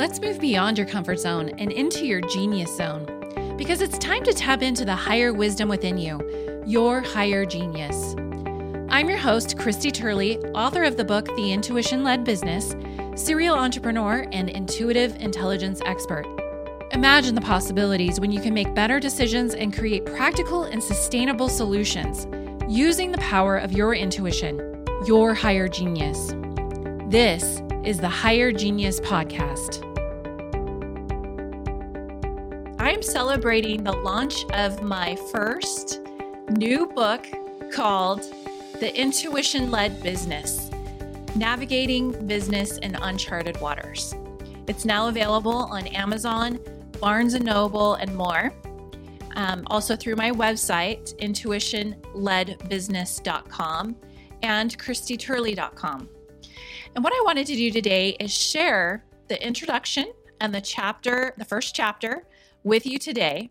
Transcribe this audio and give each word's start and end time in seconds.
Let's 0.00 0.18
move 0.18 0.40
beyond 0.40 0.78
your 0.78 0.86
comfort 0.86 1.18
zone 1.20 1.50
and 1.58 1.70
into 1.70 2.06
your 2.06 2.22
genius 2.22 2.74
zone 2.74 3.04
because 3.58 3.82
it's 3.82 3.98
time 3.98 4.24
to 4.24 4.32
tap 4.32 4.62
into 4.62 4.86
the 4.86 4.94
higher 4.94 5.34
wisdom 5.34 5.68
within 5.68 5.98
you, 5.98 6.62
your 6.66 7.02
higher 7.02 7.44
genius. 7.44 8.14
I'm 8.88 9.10
your 9.10 9.18
host, 9.18 9.58
Christy 9.58 9.90
Turley, 9.90 10.38
author 10.54 10.84
of 10.84 10.96
the 10.96 11.04
book 11.04 11.26
The 11.36 11.52
Intuition 11.52 12.02
Led 12.02 12.24
Business, 12.24 12.74
serial 13.14 13.54
entrepreneur, 13.54 14.26
and 14.32 14.48
intuitive 14.48 15.16
intelligence 15.16 15.82
expert. 15.84 16.24
Imagine 16.92 17.34
the 17.34 17.42
possibilities 17.42 18.18
when 18.20 18.32
you 18.32 18.40
can 18.40 18.54
make 18.54 18.74
better 18.74 19.00
decisions 19.00 19.52
and 19.52 19.76
create 19.76 20.06
practical 20.06 20.64
and 20.64 20.82
sustainable 20.82 21.50
solutions 21.50 22.26
using 22.70 23.12
the 23.12 23.18
power 23.18 23.58
of 23.58 23.72
your 23.72 23.94
intuition, 23.94 24.82
your 25.04 25.34
higher 25.34 25.68
genius. 25.68 26.32
This 27.10 27.60
is 27.84 27.98
the 27.98 28.08
Higher 28.08 28.50
Genius 28.50 28.98
Podcast. 29.00 29.89
I'm 33.00 33.04
celebrating 33.04 33.82
the 33.82 33.92
launch 33.92 34.44
of 34.52 34.82
my 34.82 35.16
first 35.32 36.02
new 36.50 36.86
book 36.86 37.26
called 37.72 38.20
The 38.78 38.94
Intuition 38.94 39.70
Led 39.70 40.02
Business 40.02 40.68
Navigating 41.34 42.26
Business 42.26 42.76
in 42.76 42.94
Uncharted 42.96 43.58
Waters. 43.58 44.14
It's 44.66 44.84
now 44.84 45.08
available 45.08 45.50
on 45.50 45.86
Amazon, 45.86 46.60
Barnes 47.00 47.32
and 47.32 47.46
Noble, 47.46 47.94
and 47.94 48.14
more. 48.14 48.52
Um, 49.34 49.62
also 49.68 49.96
through 49.96 50.16
my 50.16 50.30
website, 50.30 51.18
intuitionledbusiness.com 51.20 53.96
and 54.42 54.78
christyturley.com. 54.78 56.08
And 56.94 57.02
what 57.02 57.14
I 57.14 57.22
wanted 57.24 57.46
to 57.46 57.56
do 57.56 57.70
today 57.70 58.10
is 58.20 58.30
share 58.30 59.06
the 59.28 59.42
introduction 59.42 60.12
and 60.42 60.54
the 60.54 60.60
chapter, 60.60 61.32
the 61.38 61.46
first 61.46 61.74
chapter, 61.74 62.26
with 62.62 62.86
you 62.86 62.98
today. 62.98 63.50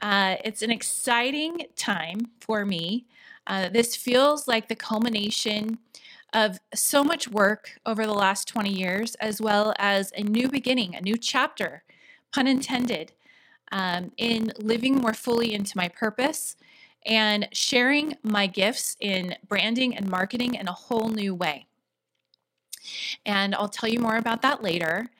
Uh, 0.00 0.36
it's 0.44 0.62
an 0.62 0.70
exciting 0.70 1.66
time 1.76 2.30
for 2.40 2.64
me. 2.64 3.06
Uh, 3.46 3.68
this 3.68 3.96
feels 3.96 4.48
like 4.48 4.68
the 4.68 4.74
culmination 4.74 5.78
of 6.32 6.58
so 6.74 7.04
much 7.04 7.28
work 7.28 7.78
over 7.84 8.06
the 8.06 8.14
last 8.14 8.48
20 8.48 8.70
years, 8.70 9.14
as 9.16 9.40
well 9.40 9.74
as 9.78 10.12
a 10.16 10.22
new 10.22 10.48
beginning, 10.48 10.94
a 10.94 11.00
new 11.00 11.16
chapter, 11.16 11.84
pun 12.32 12.46
intended, 12.46 13.12
um, 13.70 14.12
in 14.16 14.52
living 14.58 14.96
more 14.96 15.14
fully 15.14 15.52
into 15.54 15.76
my 15.76 15.88
purpose 15.88 16.56
and 17.04 17.48
sharing 17.52 18.14
my 18.22 18.46
gifts 18.46 18.96
in 19.00 19.34
branding 19.48 19.96
and 19.96 20.08
marketing 20.08 20.54
in 20.54 20.68
a 20.68 20.72
whole 20.72 21.08
new 21.08 21.34
way. 21.34 21.66
And 23.26 23.54
I'll 23.54 23.68
tell 23.68 23.88
you 23.88 24.00
more 24.00 24.16
about 24.16 24.42
that 24.42 24.62
later. 24.62 25.10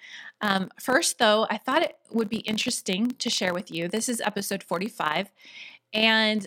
Um, 0.42 0.70
first, 0.78 1.18
though, 1.18 1.46
I 1.48 1.56
thought 1.56 1.82
it 1.82 1.96
would 2.10 2.28
be 2.28 2.38
interesting 2.38 3.12
to 3.12 3.30
share 3.30 3.54
with 3.54 3.70
you. 3.70 3.88
This 3.88 4.08
is 4.08 4.20
episode 4.20 4.62
45. 4.62 5.30
And 5.94 6.46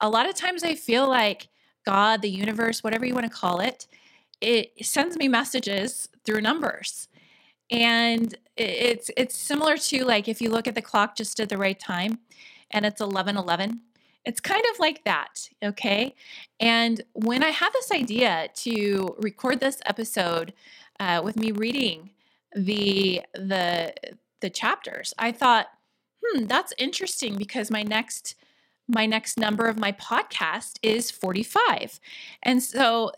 a 0.00 0.08
lot 0.08 0.28
of 0.28 0.34
times 0.34 0.64
I 0.64 0.74
feel 0.74 1.06
like 1.06 1.48
God, 1.84 2.22
the 2.22 2.30
universe, 2.30 2.82
whatever 2.82 3.04
you 3.04 3.14
want 3.14 3.26
to 3.26 3.32
call 3.32 3.60
it, 3.60 3.86
it 4.40 4.72
sends 4.84 5.16
me 5.16 5.28
messages 5.28 6.08
through 6.24 6.40
numbers. 6.40 7.08
And 7.70 8.34
it's 8.56 9.10
it's 9.16 9.36
similar 9.36 9.76
to 9.76 10.04
like 10.04 10.28
if 10.28 10.40
you 10.40 10.50
look 10.50 10.66
at 10.66 10.74
the 10.74 10.82
clock 10.82 11.16
just 11.16 11.40
at 11.40 11.48
the 11.48 11.58
right 11.58 11.78
time 11.78 12.20
and 12.70 12.86
it's 12.86 13.00
11:11 13.02 13.80
it's 14.24 14.40
kind 14.40 14.62
of 14.72 14.80
like 14.80 15.04
that, 15.04 15.48
okay? 15.62 16.12
And 16.58 17.00
when 17.12 17.44
I 17.44 17.50
had 17.50 17.70
this 17.72 17.92
idea 17.92 18.48
to 18.54 19.14
record 19.20 19.60
this 19.60 19.80
episode 19.86 20.52
uh, 20.98 21.20
with 21.24 21.36
me 21.36 21.52
reading 21.52 22.10
the 22.54 23.22
the 23.34 23.94
the 24.40 24.50
chapters, 24.50 25.14
I 25.18 25.32
thought, 25.32 25.66
hmm, 26.22 26.44
that's 26.44 26.72
interesting 26.78 27.36
because 27.36 27.70
my 27.70 27.82
next 27.82 28.34
my 28.88 29.06
next 29.06 29.38
number 29.38 29.66
of 29.66 29.78
my 29.78 29.92
podcast 29.92 30.78
is 30.82 31.10
45. 31.10 31.98
And 32.42 32.62
so 32.62 33.12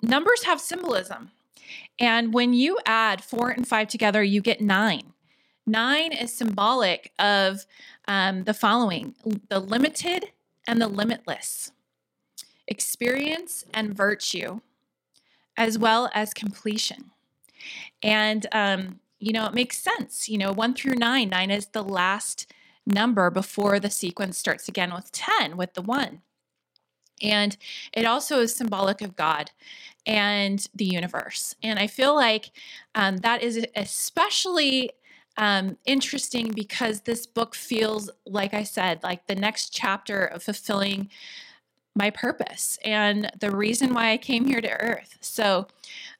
numbers 0.00 0.44
have 0.44 0.60
symbolism. 0.60 1.30
And 1.98 2.32
when 2.32 2.54
you 2.54 2.78
add 2.86 3.22
four 3.22 3.50
and 3.50 3.66
five 3.66 3.88
together, 3.88 4.22
you 4.22 4.40
get 4.40 4.60
nine. 4.60 5.12
Nine 5.66 6.12
is 6.12 6.32
symbolic 6.32 7.12
of 7.18 7.66
um, 8.06 8.44
the 8.44 8.54
following 8.54 9.14
the 9.48 9.60
limited 9.60 10.30
and 10.66 10.80
the 10.80 10.88
limitless, 10.88 11.72
experience 12.66 13.64
and 13.72 13.94
virtue, 13.94 14.60
as 15.56 15.78
well 15.78 16.10
as 16.14 16.34
completion. 16.34 17.10
And, 18.02 18.46
um, 18.52 19.00
you 19.18 19.32
know, 19.32 19.46
it 19.46 19.54
makes 19.54 19.78
sense. 19.78 20.28
You 20.28 20.38
know, 20.38 20.52
one 20.52 20.74
through 20.74 20.96
nine, 20.96 21.30
nine 21.30 21.50
is 21.50 21.66
the 21.66 21.82
last 21.82 22.52
number 22.86 23.30
before 23.30 23.80
the 23.80 23.90
sequence 23.90 24.38
starts 24.38 24.68
again 24.68 24.92
with 24.94 25.10
10, 25.12 25.56
with 25.56 25.74
the 25.74 25.82
one. 25.82 26.20
And 27.22 27.56
it 27.92 28.04
also 28.04 28.40
is 28.40 28.54
symbolic 28.54 29.00
of 29.00 29.16
God 29.16 29.50
and 30.06 30.66
the 30.74 30.84
universe. 30.84 31.54
And 31.62 31.78
I 31.78 31.86
feel 31.86 32.14
like 32.14 32.50
um, 32.94 33.18
that 33.18 33.42
is 33.42 33.64
especially 33.74 34.90
um, 35.36 35.78
interesting 35.84 36.52
because 36.52 37.00
this 37.00 37.26
book 37.26 37.54
feels, 37.54 38.10
like 38.26 38.54
I 38.54 38.62
said, 38.62 39.02
like 39.02 39.26
the 39.26 39.34
next 39.34 39.70
chapter 39.70 40.24
of 40.24 40.42
fulfilling 40.42 41.08
my 41.96 42.10
purpose 42.10 42.78
and 42.84 43.30
the 43.38 43.54
reason 43.54 43.94
why 43.94 44.10
I 44.10 44.16
came 44.16 44.46
here 44.46 44.60
to 44.60 44.70
Earth. 44.70 45.16
So, 45.20 45.68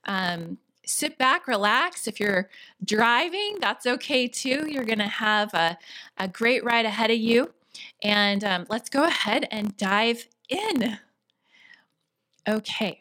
um, 0.04 0.58
sit 0.86 1.18
back, 1.18 1.46
relax. 1.46 2.06
If 2.06 2.20
you're 2.20 2.48
driving, 2.84 3.58
that's 3.60 3.86
okay 3.86 4.28
too. 4.28 4.66
You're 4.68 4.84
going 4.84 4.98
to 4.98 5.04
have 5.04 5.52
a, 5.54 5.78
a 6.18 6.28
great 6.28 6.64
ride 6.64 6.86
ahead 6.86 7.10
of 7.10 7.18
you. 7.18 7.52
And 8.02 8.44
um, 8.44 8.66
let's 8.68 8.88
go 8.88 9.04
ahead 9.04 9.46
and 9.50 9.76
dive 9.76 10.28
in. 10.48 10.98
Okay 12.48 13.00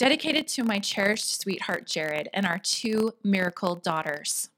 dedicated 0.00 0.48
to 0.48 0.64
my 0.64 0.78
cherished 0.78 1.42
sweetheart 1.42 1.86
Jared 1.86 2.30
and 2.32 2.46
our 2.46 2.58
two 2.58 3.12
miracle 3.22 3.74
daughters. 3.74 4.48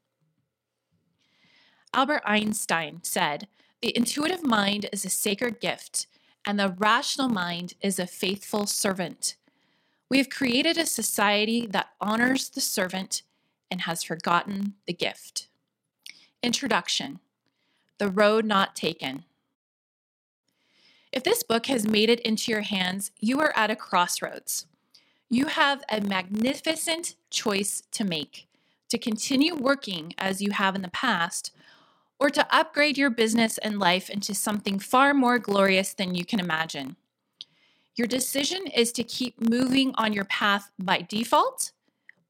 Albert 1.93 2.21
Einstein 2.23 3.01
said, 3.03 3.49
The 3.81 3.93
intuitive 3.93 4.45
mind 4.45 4.87
is 4.93 5.03
a 5.03 5.09
sacred 5.09 5.59
gift, 5.59 6.07
and 6.45 6.57
the 6.57 6.73
rational 6.77 7.27
mind 7.27 7.73
is 7.81 7.99
a 7.99 8.07
faithful 8.07 8.67
servant. 8.67 9.35
We 10.09 10.17
have 10.17 10.29
created 10.29 10.77
a 10.77 10.85
society 10.85 11.65
that 11.67 11.89
honors 11.99 12.49
the 12.49 12.61
servant 12.61 13.23
and 13.71 13.81
has 13.81 14.03
forgotten 14.03 14.75
the 14.85 14.93
gift. 14.93 15.47
Introduction 16.41 17.19
The 17.97 18.09
Road 18.09 18.45
Not 18.45 18.75
Taken. 18.75 19.23
If 21.11 21.23
this 21.23 21.43
book 21.43 21.67
has 21.67 21.87
made 21.87 22.09
it 22.09 22.19
into 22.21 22.51
your 22.51 22.61
hands, 22.61 23.11
you 23.19 23.39
are 23.39 23.53
at 23.55 23.71
a 23.71 23.75
crossroads. 23.75 24.65
You 25.29 25.45
have 25.45 25.83
a 25.89 26.01
magnificent 26.01 27.15
choice 27.29 27.83
to 27.91 28.03
make 28.03 28.47
to 28.93 28.97
continue 28.99 29.55
working 29.55 30.13
as 30.19 30.39
you 30.39 30.51
have 30.51 30.75
in 30.75 30.83
the 30.83 30.89
past, 30.89 31.51
or 32.19 32.29
to 32.29 32.45
upgrade 32.55 32.95
your 32.95 33.09
business 33.09 33.57
and 33.57 33.79
life 33.79 34.07
into 34.07 34.35
something 34.35 34.77
far 34.77 35.15
more 35.15 35.39
glorious 35.39 35.95
than 35.95 36.13
you 36.13 36.23
can 36.23 36.39
imagine. 36.39 36.95
Your 37.95 38.07
decision 38.07 38.65
is 38.67 38.91
to 38.93 39.03
keep 39.03 39.39
moving 39.49 39.93
on 39.95 40.13
your 40.13 40.25
path 40.25 40.71
by 40.79 41.01
default 41.01 41.71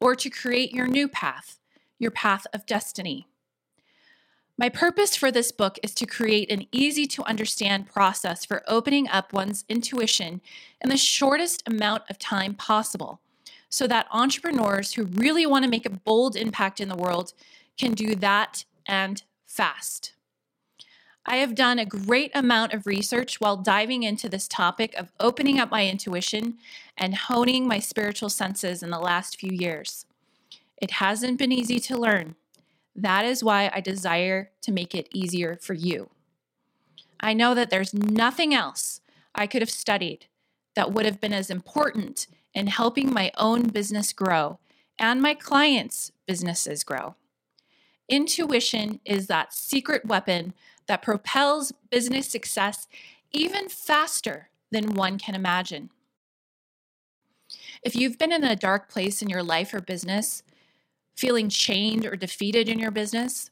or 0.02 0.16
to 0.16 0.30
create 0.30 0.74
your 0.74 0.88
new 0.88 1.08
path, 1.08 1.60
your 2.00 2.12
path 2.12 2.46
of 2.54 2.66
destiny. 2.66 3.28
My 4.58 4.70
purpose 4.70 5.16
for 5.16 5.32
this 5.32 5.52
book 5.52 5.80
is 5.82 5.96
to 5.96 6.06
create 6.06 6.52
an 6.52 6.68
easy 6.72 7.08
to 7.08 7.24
understand 7.24 7.88
process 7.88 8.46
for 8.46 8.64
opening 8.68 9.08
up 9.08 9.34
one's 9.34 9.66
intuition 9.70 10.42
in 10.82 10.90
the 10.90 10.98
shortest 10.98 11.64
amount 11.68 12.04
of 12.10 12.20
time 12.20 12.54
possible 12.54 13.20
so 13.70 13.88
that 13.88 14.08
entrepreneurs 14.12 14.94
who 14.94 15.06
really 15.06 15.48
want 15.48 15.64
to 15.64 15.72
make 15.72 15.86
a 15.86 15.90
bold 15.90 16.36
impact 16.36 16.80
in 16.80 16.90
the 16.90 16.96
world 16.96 17.34
can 17.78 17.94
do 17.94 18.16
that 18.16 18.66
and 18.86 19.24
fast. 19.48 20.14
I 21.26 21.38
have 21.38 21.56
done 21.56 21.80
a 21.80 21.86
great 21.86 22.32
amount 22.36 22.74
of 22.74 22.86
research 22.86 23.40
while 23.40 23.56
diving 23.56 24.04
into 24.04 24.28
this 24.28 24.48
topic 24.48 24.94
of 24.96 25.12
opening 25.20 25.60
up 25.60 25.72
my 25.72 25.88
intuition 25.88 26.56
and 26.98 27.16
honing 27.16 27.66
my 27.68 27.80
spiritual 27.80 28.30
senses 28.30 28.84
in 28.84 28.90
the 28.90 29.00
last 29.00 29.40
few 29.40 29.52
years. 29.52 30.06
It 30.82 30.92
hasn't 30.92 31.40
been 31.40 31.52
easy 31.52 31.80
to 31.80 31.98
learn. 31.98 32.36
That 32.94 33.24
is 33.24 33.44
why 33.44 33.72
I 33.74 33.80
desire 33.80 34.52
to 34.64 34.72
make 34.72 34.94
it 34.94 35.08
easier 35.14 35.58
for 35.62 35.74
you. 35.74 36.10
I 37.22 37.34
know 37.34 37.56
that 37.56 37.70
there's 37.70 37.94
nothing 37.94 38.54
else 38.54 39.00
I 39.34 39.48
could 39.48 39.62
have 39.62 39.70
studied 39.70 40.26
that 40.76 40.92
would 40.92 41.06
have 41.06 41.22
been 41.22 41.34
as 41.34 41.50
important 41.50 42.28
in 42.54 42.68
helping 42.68 43.14
my 43.14 43.32
own 43.38 43.68
business 43.68 44.12
grow 44.12 44.60
and 45.00 45.22
my 45.22 45.34
clients' 45.34 46.12
businesses 46.28 46.84
grow. 46.84 47.16
Intuition 48.10 49.00
is 49.06 49.28
that 49.28 49.54
secret 49.54 50.06
weapon 50.06 50.54
that 50.88 51.02
propels 51.02 51.72
business 51.90 52.28
success 52.28 52.88
even 53.32 53.70
faster 53.70 54.50
than 54.72 54.94
one 54.94 55.18
can 55.18 55.36
imagine. 55.36 55.90
If 57.84 57.96
you've 57.96 58.18
been 58.18 58.32
in 58.32 58.44
a 58.44 58.56
dark 58.56 58.90
place 58.90 59.22
in 59.22 59.30
your 59.30 59.44
life 59.44 59.74
or 59.74 59.82
business, 59.82 60.44
feeling 61.16 61.50
chained 61.50 62.06
or 62.06 62.16
defeated 62.16 62.70
in 62.70 62.80
your 62.80 62.92
business, 62.92 63.52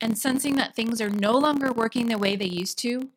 and 0.00 0.16
sensing 0.16 0.56
that 0.56 0.74
things 0.74 1.00
are 1.00 1.10
no 1.10 1.32
longer 1.32 1.72
working 1.72 2.06
the 2.06 2.18
way 2.18 2.36
they 2.36 2.46
used 2.46 2.78
to, 2.78 3.08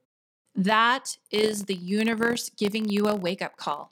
that 0.55 1.17
is 1.29 1.65
the 1.65 1.75
universe 1.75 2.49
giving 2.49 2.87
you 2.89 3.07
a 3.07 3.15
wake 3.15 3.41
up 3.41 3.57
call. 3.57 3.91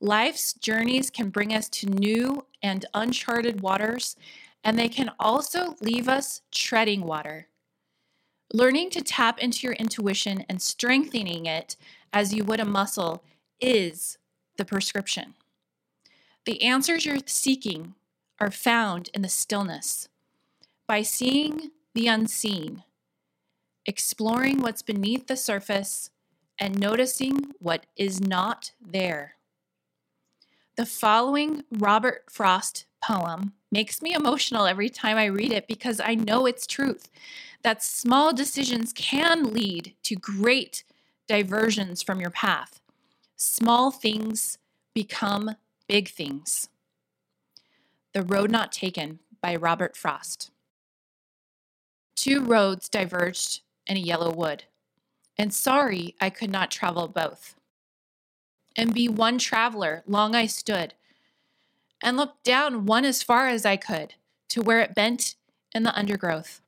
Life's 0.00 0.52
journeys 0.52 1.10
can 1.10 1.30
bring 1.30 1.52
us 1.52 1.68
to 1.68 1.86
new 1.86 2.44
and 2.62 2.86
uncharted 2.94 3.60
waters, 3.60 4.16
and 4.62 4.78
they 4.78 4.88
can 4.88 5.10
also 5.18 5.74
leave 5.80 6.08
us 6.08 6.42
treading 6.52 7.02
water. 7.02 7.48
Learning 8.52 8.88
to 8.90 9.02
tap 9.02 9.38
into 9.38 9.66
your 9.66 9.74
intuition 9.74 10.44
and 10.48 10.62
strengthening 10.62 11.46
it 11.46 11.76
as 12.12 12.32
you 12.32 12.44
would 12.44 12.60
a 12.60 12.64
muscle 12.64 13.22
is 13.60 14.16
the 14.56 14.64
prescription. 14.64 15.34
The 16.46 16.62
answers 16.62 17.04
you're 17.04 17.18
seeking 17.26 17.94
are 18.40 18.50
found 18.50 19.10
in 19.12 19.22
the 19.22 19.28
stillness. 19.28 20.08
By 20.86 21.02
seeing 21.02 21.72
the 21.94 22.06
unseen, 22.06 22.84
exploring 23.84 24.62
what's 24.62 24.82
beneath 24.82 25.26
the 25.26 25.36
surface, 25.36 26.10
and 26.58 26.78
noticing 26.78 27.52
what 27.58 27.86
is 27.96 28.20
not 28.20 28.72
there. 28.80 29.37
The 30.78 30.86
following 30.86 31.64
Robert 31.72 32.26
Frost 32.30 32.86
poem 33.02 33.52
makes 33.72 34.00
me 34.00 34.14
emotional 34.14 34.64
every 34.64 34.88
time 34.88 35.16
I 35.16 35.24
read 35.24 35.50
it 35.50 35.66
because 35.66 36.00
I 36.00 36.14
know 36.14 36.46
it's 36.46 36.68
truth 36.68 37.10
that 37.64 37.82
small 37.82 38.32
decisions 38.32 38.92
can 38.92 39.52
lead 39.52 39.96
to 40.04 40.14
great 40.14 40.84
diversions 41.26 42.00
from 42.00 42.20
your 42.20 42.30
path. 42.30 42.80
Small 43.34 43.90
things 43.90 44.58
become 44.94 45.56
big 45.88 46.10
things. 46.10 46.68
The 48.12 48.22
Road 48.22 48.52
Not 48.52 48.70
Taken 48.70 49.18
by 49.42 49.56
Robert 49.56 49.96
Frost. 49.96 50.52
Two 52.14 52.44
roads 52.44 52.88
diverged 52.88 53.62
in 53.88 53.96
a 53.96 54.00
yellow 54.00 54.32
wood, 54.32 54.62
and 55.36 55.52
sorry 55.52 56.14
I 56.20 56.30
could 56.30 56.50
not 56.50 56.70
travel 56.70 57.08
both. 57.08 57.57
And 58.78 58.94
be 58.94 59.08
one 59.08 59.38
traveler, 59.38 60.04
long 60.06 60.34
I 60.34 60.46
stood, 60.46 60.94
and 62.00 62.16
looked 62.16 62.44
down 62.44 62.86
one 62.86 63.04
as 63.04 63.22
far 63.22 63.48
as 63.48 63.66
I 63.66 63.76
could 63.76 64.14
to 64.50 64.62
where 64.62 64.80
it 64.80 64.94
bent 64.94 65.34
in 65.74 65.82
the 65.82 65.94
undergrowth. 65.98 66.62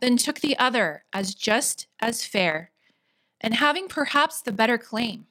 Then 0.00 0.16
took 0.16 0.40
the 0.40 0.58
other 0.58 1.04
as 1.12 1.34
just 1.34 1.86
as 2.00 2.26
fair, 2.26 2.72
and 3.40 3.54
having 3.54 3.88
perhaps 3.88 4.42
the 4.42 4.52
better 4.52 4.76
claim, 4.76 5.26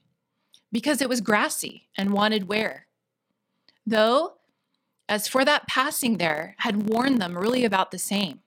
because 0.72 1.02
it 1.02 1.10
was 1.10 1.22
grassy 1.22 1.90
and 1.98 2.14
wanted 2.14 2.48
wear. 2.48 2.88
Though, 3.86 4.36
as 5.08 5.28
for 5.28 5.46
that 5.46 5.68
passing 5.68 6.18
there, 6.18 6.56
had 6.60 6.90
warned 6.90 7.22
them 7.22 7.38
really 7.38 7.66
about 7.66 7.92
the 7.92 8.00
same 8.00 8.40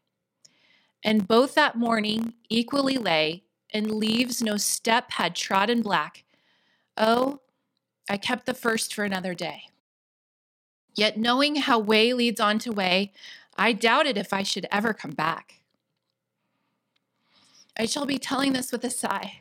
and 1.06 1.28
both 1.28 1.54
that 1.54 1.76
morning 1.76 2.34
equally 2.48 2.98
lay, 2.98 3.44
and 3.72 3.92
leaves 3.92 4.42
no 4.42 4.56
step 4.56 5.12
had 5.12 5.36
trodden 5.36 5.80
black. 5.80 6.24
Oh, 6.96 7.40
I 8.08 8.16
kept 8.16 8.46
the 8.46 8.54
first 8.54 8.94
for 8.94 9.04
another 9.04 9.34
day. 9.34 9.64
Yet 10.94 11.18
knowing 11.18 11.56
how 11.56 11.78
way 11.78 12.12
leads 12.14 12.40
on 12.40 12.58
to 12.60 12.72
way, 12.72 13.12
I 13.56 13.72
doubted 13.72 14.16
if 14.16 14.32
I 14.32 14.42
should 14.42 14.66
ever 14.72 14.94
come 14.94 15.10
back. 15.10 15.60
I 17.78 17.86
shall 17.86 18.06
be 18.06 18.18
telling 18.18 18.52
this 18.54 18.72
with 18.72 18.84
a 18.84 18.90
sigh. 18.90 19.40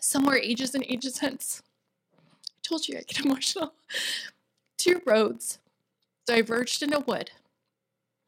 Somewhere 0.00 0.38
ages 0.38 0.74
and 0.74 0.84
ages 0.88 1.18
hence, 1.18 1.62
I 2.46 2.60
told 2.62 2.88
you 2.88 2.98
I 2.98 3.02
get 3.02 3.24
emotional. 3.24 3.74
Two 4.76 5.02
roads 5.04 5.58
diverged 6.26 6.82
in 6.82 6.92
a 6.92 7.00
wood, 7.00 7.32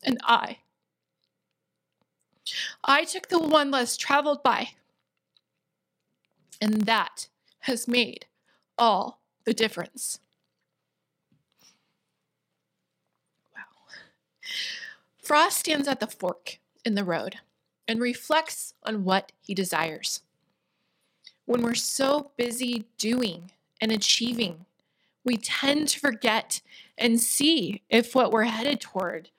and 0.03 0.19
I, 0.25 0.59
I 2.85 3.05
took 3.05 3.29
the 3.29 3.39
one 3.39 3.71
less 3.71 3.97
traveled 3.97 4.43
by. 4.43 4.71
And 6.61 6.83
that 6.83 7.29
has 7.61 7.89
made 7.89 8.27
all 8.77 9.21
the 9.45 9.55
difference. 9.55 10.21
Wow. 13.55 13.63
Frost 15.23 15.59
stands 15.59 15.89
at 15.89 16.01
the 16.01 16.07
fork 16.07 16.59
in 16.85 16.95
the 16.95 17.05
road 17.05 17.37
and 17.89 18.01
reflects 18.01 18.75
on 18.85 19.05
what 19.05 19.33
he 19.41 19.55
desires. 19.55 20.23
When 21.47 21.63
we're 21.63 21.75
so 21.75 22.31
busy 22.37 22.85
doing 22.99 23.51
and 23.81 23.91
achieving, 23.91 24.67
we 25.25 25.37
tend 25.37 25.89
to 25.89 26.01
forget 26.01 26.61
and 26.97 27.21
see 27.21 27.83
if 27.89 28.15
what 28.15 28.31
we're 28.31 28.45
headed 28.45 28.81
toward 28.81 29.31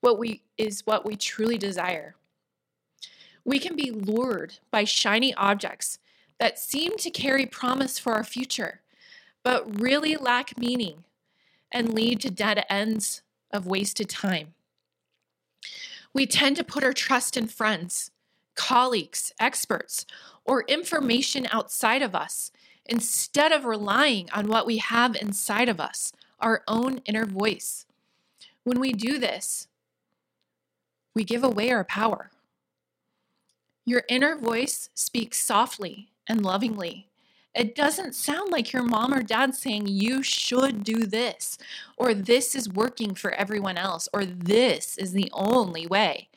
what 0.00 0.18
we 0.18 0.42
is 0.58 0.82
what 0.84 1.06
we 1.06 1.16
truly 1.16 1.56
desire. 1.56 2.14
We 3.44 3.58
can 3.58 3.74
be 3.74 3.90
lured 3.90 4.58
by 4.70 4.84
shiny 4.84 5.32
objects 5.34 5.98
that 6.38 6.58
seem 6.58 6.96
to 6.98 7.10
carry 7.10 7.46
promise 7.46 7.98
for 7.98 8.14
our 8.14 8.24
future, 8.24 8.80
but 9.42 9.80
really 9.80 10.16
lack 10.16 10.58
meaning 10.58 11.04
and 11.70 11.94
lead 11.94 12.20
to 12.20 12.30
dead 12.30 12.64
ends 12.68 13.22
of 13.50 13.66
wasted 13.66 14.08
time. 14.08 14.54
We 16.12 16.26
tend 16.26 16.56
to 16.56 16.64
put 16.64 16.84
our 16.84 16.92
trust 16.92 17.36
in 17.36 17.48
friends, 17.48 18.10
colleagues, 18.54 19.32
experts, 19.40 20.06
or 20.44 20.64
information 20.68 21.46
outside 21.50 22.02
of 22.02 22.14
us 22.14 22.52
instead 22.86 23.50
of 23.50 23.64
relying 23.64 24.28
on 24.32 24.46
what 24.46 24.66
we 24.66 24.78
have 24.78 25.16
inside 25.16 25.68
of 25.68 25.80
us, 25.80 26.12
our 26.38 26.62
own 26.68 26.98
inner 27.04 27.26
voice. 27.26 27.86
When 28.62 28.78
we 28.78 28.92
do 28.92 29.18
this, 29.18 29.68
we 31.14 31.24
give 31.24 31.42
away 31.42 31.70
our 31.70 31.84
power. 31.84 32.30
Your 33.86 34.02
inner 34.08 34.36
voice 34.36 34.90
speaks 34.94 35.42
softly 35.42 36.08
and 36.28 36.44
lovingly. 36.44 37.08
It 37.54 37.76
doesn't 37.76 38.16
sound 38.16 38.50
like 38.50 38.72
your 38.72 38.82
mom 38.82 39.14
or 39.14 39.22
dad 39.22 39.54
saying, 39.54 39.86
you 39.86 40.22
should 40.22 40.82
do 40.82 41.06
this, 41.06 41.56
or 41.96 42.12
this 42.12 42.56
is 42.56 42.68
working 42.68 43.14
for 43.14 43.30
everyone 43.32 43.78
else, 43.78 44.08
or 44.12 44.24
this 44.24 44.98
is 44.98 45.12
the 45.12 45.30
only 45.32 45.86
way. 45.86 46.28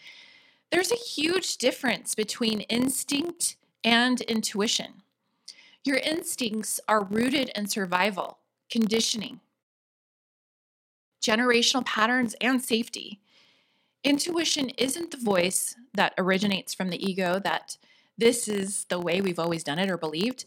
There's 0.72 0.92
a 0.92 0.96
huge 0.96 1.58
difference 1.58 2.14
between 2.14 2.62
instinct 2.62 3.56
and 3.84 4.22
intuition. 4.22 5.02
Your 5.84 5.98
instincts 5.98 6.80
are 6.88 7.04
rooted 7.04 7.50
in 7.56 7.68
survival, 7.68 8.38
conditioning, 8.70 9.40
generational 11.22 11.86
patterns, 11.86 12.36
and 12.42 12.62
safety. 12.62 13.22
Intuition 14.04 14.70
isn't 14.78 15.12
the 15.12 15.18
voice 15.18 15.76
that 15.94 16.14
originates 16.18 16.74
from 16.74 16.90
the 16.90 17.04
ego 17.04 17.40
that 17.40 17.78
this 18.18 18.48
is 18.48 18.86
the 18.86 19.00
way 19.00 19.22
we've 19.22 19.40
always 19.40 19.64
done 19.64 19.80
it 19.80 19.90
or 19.90 19.98
believed. 19.98 20.46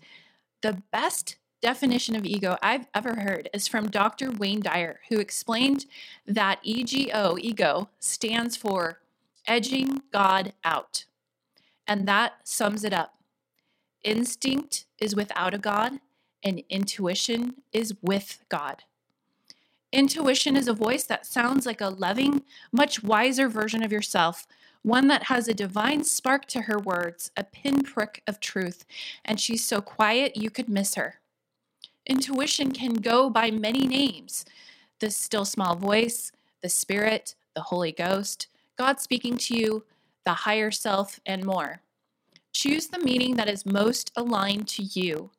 The 0.62 0.82
best 0.92 1.36
definition 1.62 2.16
of 2.16 2.24
ego 2.24 2.56
I've 2.62 2.86
ever 2.94 3.16
heard 3.20 3.48
is 3.52 3.68
from 3.68 3.90
Dr. 3.90 4.30
Wayne 4.30 4.60
Dyer, 4.60 5.00
who 5.08 5.18
explained 5.18 5.86
that 6.26 6.58
EGO, 6.62 7.36
ego, 7.38 7.88
stands 7.98 8.56
for 8.56 9.00
edging 9.46 10.02
God 10.12 10.52
out. 10.64 11.04
And 11.86 12.06
that 12.08 12.34
sums 12.44 12.84
it 12.84 12.92
up. 12.92 13.14
Instinct 14.02 14.86
is 14.98 15.14
without 15.14 15.54
a 15.54 15.58
God, 15.58 16.00
and 16.42 16.62
intuition 16.70 17.56
is 17.72 17.94
with 18.00 18.42
God. 18.48 18.84
Intuition 19.92 20.56
is 20.56 20.68
a 20.68 20.72
voice 20.72 21.04
that 21.04 21.26
sounds 21.26 21.66
like 21.66 21.80
a 21.80 21.88
loving, 21.88 22.42
much 22.72 23.02
wiser 23.02 23.48
version 23.48 23.82
of 23.82 23.92
yourself, 23.92 24.46
one 24.82 25.08
that 25.08 25.24
has 25.24 25.46
a 25.46 25.54
divine 25.54 26.04
spark 26.04 26.46
to 26.46 26.62
her 26.62 26.78
words, 26.78 27.30
a 27.36 27.44
pinprick 27.44 28.22
of 28.26 28.40
truth, 28.40 28.84
and 29.24 29.38
she's 29.38 29.64
so 29.64 29.80
quiet 29.80 30.36
you 30.36 30.50
could 30.50 30.68
miss 30.68 30.94
her. 30.94 31.16
Intuition 32.06 32.72
can 32.72 32.94
go 32.94 33.28
by 33.28 33.50
many 33.50 33.86
names 33.86 34.44
the 35.00 35.10
still 35.10 35.46
small 35.46 35.76
voice, 35.76 36.30
the 36.62 36.68
spirit, 36.68 37.34
the 37.54 37.62
Holy 37.62 37.92
Ghost, 37.92 38.48
God 38.76 39.00
speaking 39.00 39.38
to 39.38 39.56
you, 39.56 39.84
the 40.24 40.32
higher 40.32 40.70
self, 40.70 41.20
and 41.24 41.44
more. 41.44 41.80
Choose 42.52 42.88
the 42.88 42.98
meaning 42.98 43.36
that 43.36 43.48
is 43.48 43.64
most 43.64 44.12
aligned 44.16 44.68
to 44.68 44.82
you. 44.82 45.30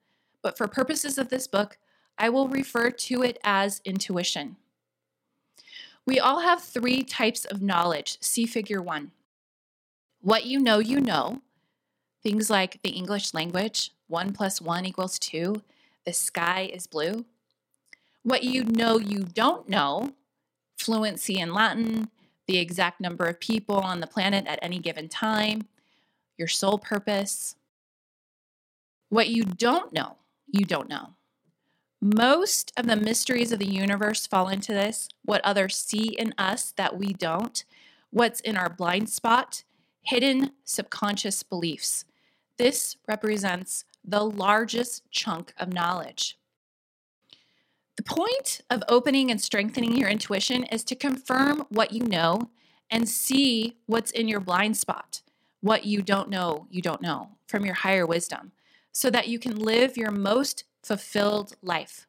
But 0.42 0.58
for 0.58 0.68
purposes 0.68 1.18
of 1.18 1.30
this 1.30 1.48
book, 1.48 1.78
I 2.18 2.30
will 2.30 2.48
refer 2.48 2.90
to 2.90 3.22
it 3.22 3.38
as 3.44 3.82
intuition. 3.86 4.58
We 6.06 6.20
all 6.20 6.40
have 6.40 6.64
three 6.64 7.04
types 7.04 7.46
of 7.46 7.62
knowledge. 7.62 8.18
See 8.22 8.46
figure 8.46 8.82
one. 8.82 9.12
What 10.22 10.46
you 10.46 10.60
know, 10.60 10.80
you 10.80 11.02
know. 11.02 11.42
Things 12.24 12.50
like 12.50 12.82
the 12.84 12.92
English 12.92 13.34
language, 13.34 13.92
one 14.08 14.34
plus 14.34 14.62
one 14.62 14.86
equals 14.86 15.20
two, 15.20 15.64
the 16.06 16.14
sky 16.14 16.70
is 16.74 16.88
blue. 16.88 17.26
What 18.24 18.44
you 18.44 18.64
know, 18.64 19.00
you 19.00 19.20
don't 19.22 19.68
know, 19.70 20.14
fluency 20.78 21.40
in 21.40 21.54
Latin, 21.54 22.10
the 22.48 22.60
exact 22.60 23.02
number 23.02 23.26
of 23.26 23.40
people 23.40 23.78
on 23.78 24.02
the 24.02 24.08
planet 24.08 24.46
at 24.48 24.60
any 24.62 24.80
given 24.80 25.10
time, 25.10 25.68
your 26.38 26.48
soul 26.48 26.78
purpose. 26.78 27.56
What 29.10 29.30
you 29.30 29.44
don't 29.44 29.94
know, 29.94 30.18
you 30.48 30.66
don't 30.66 30.90
know 30.90 31.16
Most 32.02 32.72
of 32.78 32.88
the 32.88 32.96
mysteries 32.96 33.52
of 33.52 33.60
the 33.60 33.66
universe 33.68 34.28
fall 34.28 34.50
into 34.50 34.72
this 34.74 35.10
what 35.24 35.42
others 35.44 35.76
see 35.78 36.16
in 36.18 36.34
us 36.38 36.72
that 36.78 36.98
we 36.98 37.14
don't, 37.14 37.64
what's 38.12 38.42
in 38.42 38.58
our 38.58 38.70
blind 38.70 39.10
spot, 39.10 39.64
hidden 40.02 40.52
subconscious 40.64 41.44
beliefs. 41.44 42.06
This 42.58 42.98
represents 43.08 43.86
the 44.04 44.24
largest 44.24 45.04
chunk 45.12 45.54
of 45.58 45.74
knowledge. 45.74 46.38
The 47.98 48.04
point 48.04 48.62
of 48.70 48.84
opening 48.88 49.30
and 49.30 49.40
strengthening 49.40 49.96
your 49.96 50.10
intuition 50.10 50.64
is 50.66 50.84
to 50.86 50.96
confirm 50.96 51.66
what 51.70 51.92
you 51.92 52.04
know 52.04 52.50
and 52.90 53.08
see 53.08 53.78
what's 53.86 54.12
in 54.12 54.28
your 54.28 54.40
blind 54.40 54.76
spot, 54.78 55.22
what 55.62 55.86
you 55.86 56.02
don't 56.02 56.30
know, 56.30 56.68
you 56.70 56.82
don't 56.82 57.02
know 57.02 57.30
from 57.48 57.66
your 57.66 57.76
higher 57.76 58.06
wisdom, 58.06 58.52
so 58.92 59.10
that 59.10 59.28
you 59.28 59.38
can 59.38 59.56
live 59.56 59.98
your 59.98 60.12
most 60.12 60.64
fulfilled 60.82 61.56
life. 61.62 62.08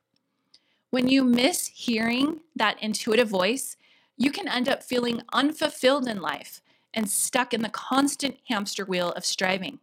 When 0.90 1.08
you 1.08 1.24
miss 1.24 1.66
hearing 1.68 2.40
that 2.56 2.82
intuitive 2.82 3.28
voice, 3.28 3.76
you 4.16 4.30
can 4.30 4.48
end 4.48 4.68
up 4.68 4.82
feeling 4.82 5.22
unfulfilled 5.32 6.06
in 6.06 6.20
life 6.20 6.62
and 6.94 7.10
stuck 7.10 7.54
in 7.54 7.62
the 7.62 7.68
constant 7.68 8.36
hamster 8.48 8.84
wheel 8.84 9.10
of 9.12 9.24
striving. 9.24 9.78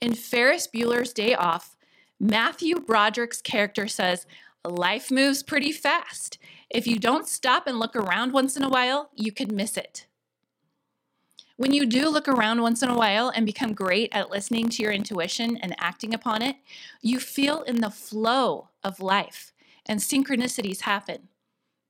In 0.00 0.14
Ferris 0.14 0.66
Bueller's 0.66 1.12
Day 1.12 1.34
Off, 1.34 1.76
Matthew 2.20 2.80
Broderick's 2.80 3.40
character 3.42 3.88
says, 3.88 4.26
Life 4.64 5.10
moves 5.10 5.42
pretty 5.42 5.72
fast. 5.72 6.38
If 6.70 6.86
you 6.86 6.98
don't 6.98 7.28
stop 7.28 7.66
and 7.66 7.78
look 7.78 7.94
around 7.94 8.32
once 8.32 8.56
in 8.56 8.62
a 8.62 8.68
while, 8.68 9.10
you 9.14 9.30
could 9.30 9.52
miss 9.52 9.76
it. 9.76 10.06
When 11.56 11.72
you 11.72 11.86
do 11.86 12.08
look 12.08 12.26
around 12.26 12.62
once 12.62 12.82
in 12.82 12.88
a 12.88 12.96
while 12.96 13.28
and 13.28 13.46
become 13.46 13.74
great 13.74 14.08
at 14.12 14.30
listening 14.30 14.68
to 14.70 14.82
your 14.82 14.90
intuition 14.90 15.56
and 15.58 15.74
acting 15.78 16.12
upon 16.12 16.42
it, 16.42 16.56
you 17.00 17.20
feel 17.20 17.62
in 17.62 17.80
the 17.80 17.90
flow 17.90 18.70
of 18.82 18.98
life 18.98 19.52
and 19.86 20.00
synchronicities 20.00 20.80
happen. 20.80 21.28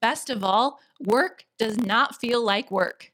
Best 0.02 0.28
of 0.28 0.44
all, 0.44 0.80
work 1.00 1.46
does 1.58 1.78
not 1.78 2.20
feel 2.20 2.44
like 2.44 2.70
work. 2.70 3.10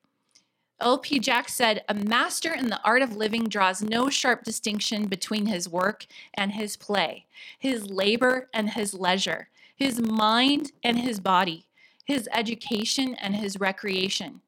L.P. 0.81 1.19
Jack 1.19 1.49
said, 1.49 1.85
A 1.89 1.95
master 1.95 2.55
in 2.55 2.71
the 2.71 2.81
art 2.83 3.03
of 3.03 3.17
living 3.17 3.45
draws 3.49 3.83
no 3.83 4.09
sharp 4.09 4.45
distinction 4.45 5.07
between 5.07 5.47
his 5.47 5.69
work 5.69 6.07
and 6.35 6.53
his 6.53 6.77
play, 6.77 7.27
his 7.59 7.91
labor 7.91 8.49
and 8.55 8.71
his 8.71 8.95
leisure, 8.95 9.49
his 9.77 10.01
mind 10.01 10.73
and 10.83 10.99
his 10.99 11.21
body, 11.21 11.67
his 12.05 12.29
education 12.33 13.15
and 13.17 13.37
his 13.37 13.61
recreation. 13.61 14.41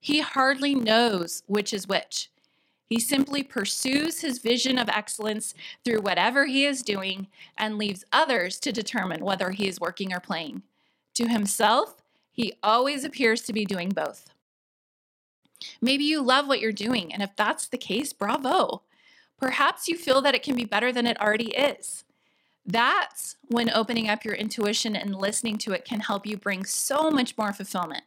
He 0.00 0.20
hardly 0.20 0.74
knows 0.74 1.42
which 1.46 1.72
is 1.72 1.86
which. 1.86 2.30
He 2.86 3.00
simply 3.00 3.42
pursues 3.42 4.20
his 4.20 4.38
vision 4.38 4.78
of 4.78 4.88
excellence 4.88 5.54
through 5.84 6.00
whatever 6.00 6.46
he 6.46 6.66
is 6.66 6.82
doing 6.82 7.28
and 7.56 7.78
leaves 7.78 8.04
others 8.12 8.58
to 8.60 8.72
determine 8.72 9.24
whether 9.24 9.50
he 9.50 9.68
is 9.68 9.80
working 9.80 10.12
or 10.12 10.20
playing. 10.20 10.62
To 11.14 11.28
himself, 11.28 12.02
he 12.30 12.54
always 12.62 13.04
appears 13.04 13.42
to 13.42 13.52
be 13.52 13.64
doing 13.64 13.88
both. 13.88 14.33
Maybe 15.80 16.04
you 16.04 16.22
love 16.22 16.48
what 16.48 16.60
you're 16.60 16.72
doing, 16.72 17.12
and 17.12 17.22
if 17.22 17.36
that's 17.36 17.66
the 17.66 17.78
case, 17.78 18.12
bravo. 18.12 18.82
Perhaps 19.38 19.88
you 19.88 19.96
feel 19.96 20.20
that 20.22 20.34
it 20.34 20.42
can 20.42 20.56
be 20.56 20.64
better 20.64 20.92
than 20.92 21.06
it 21.06 21.20
already 21.20 21.54
is. 21.54 22.04
That's 22.66 23.36
when 23.48 23.68
opening 23.70 24.08
up 24.08 24.24
your 24.24 24.34
intuition 24.34 24.96
and 24.96 25.14
listening 25.14 25.58
to 25.58 25.72
it 25.72 25.84
can 25.84 26.00
help 26.00 26.26
you 26.26 26.36
bring 26.36 26.64
so 26.64 27.10
much 27.10 27.36
more 27.36 27.52
fulfillment. 27.52 28.04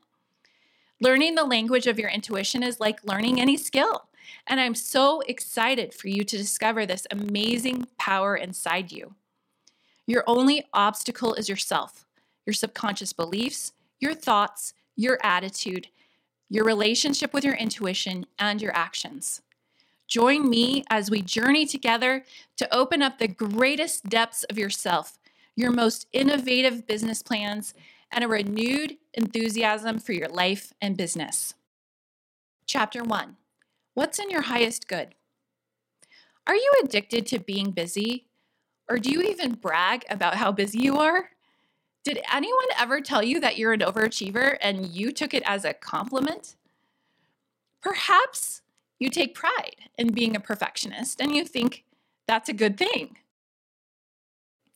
Learning 0.99 1.35
the 1.35 1.43
language 1.43 1.85
of 1.85 1.99
your 1.99 2.09
intuition 2.09 2.63
is 2.63 2.79
like 2.79 3.05
learning 3.05 3.39
any 3.39 3.55
skill. 3.55 4.05
And 4.47 4.59
I'm 4.59 4.73
so 4.73 5.21
excited 5.21 5.93
for 5.93 6.07
you 6.07 6.23
to 6.23 6.37
discover 6.37 6.85
this 6.85 7.05
amazing 7.11 7.87
power 7.99 8.35
inside 8.35 8.91
you. 8.91 9.13
Your 10.07 10.23
only 10.25 10.65
obstacle 10.73 11.33
is 11.35 11.49
yourself, 11.49 12.05
your 12.45 12.53
subconscious 12.53 13.13
beliefs, 13.13 13.73
your 13.99 14.13
thoughts, 14.15 14.73
your 14.95 15.19
attitude, 15.21 15.87
your 16.49 16.65
relationship 16.65 17.33
with 17.33 17.43
your 17.43 17.55
intuition, 17.55 18.25
and 18.39 18.61
your 18.61 18.75
actions. 18.75 19.41
Join 20.07 20.49
me 20.49 20.85
as 20.89 21.11
we 21.11 21.21
journey 21.21 21.65
together 21.65 22.23
to 22.55 22.73
open 22.73 23.01
up 23.01 23.19
the 23.19 23.27
greatest 23.27 24.05
depths 24.05 24.43
of 24.43 24.57
yourself, 24.57 25.19
your 25.55 25.71
most 25.71 26.07
innovative 26.13 26.87
business 26.87 27.21
plans, 27.21 27.73
and 28.11 28.23
a 28.23 28.27
renewed 28.27 28.97
enthusiasm 29.13 29.99
for 29.99 30.13
your 30.13 30.29
life 30.29 30.71
and 30.81 30.95
business. 30.95 31.55
Chapter 32.65 33.03
1 33.03 33.35
What's 33.93 34.19
in 34.19 34.29
your 34.29 34.43
highest 34.43 34.87
good? 34.87 35.15
Are 36.45 36.55
you 36.55 36.71
addicted 36.83 37.25
to 37.27 37.39
being 37.39 37.71
busy? 37.71 38.27
Or 38.89 38.99
do 38.99 39.11
you 39.11 39.21
even 39.21 39.55
brag 39.55 40.05
about 40.09 40.35
how 40.35 40.53
busy 40.53 40.79
you 40.79 40.97
are? 40.97 41.31
Did 42.07 42.23
anyone 42.33 42.69
ever 42.79 43.01
tell 43.01 43.21
you 43.21 43.41
that 43.41 43.57
you're 43.57 43.73
an 43.73 43.81
overachiever 43.81 44.55
and 44.61 44.85
you 44.87 45.11
took 45.11 45.33
it 45.33 45.43
as 45.45 45.65
a 45.65 45.73
compliment? 45.73 46.55
Perhaps 47.81 48.61
you 48.97 49.09
take 49.09 49.35
pride 49.35 49.75
in 49.97 50.13
being 50.13 50.33
a 50.33 50.39
perfectionist 50.39 51.19
and 51.19 51.35
you 51.35 51.43
think 51.43 51.83
that's 52.25 52.47
a 52.47 52.53
good 52.53 52.77
thing. 52.77 53.17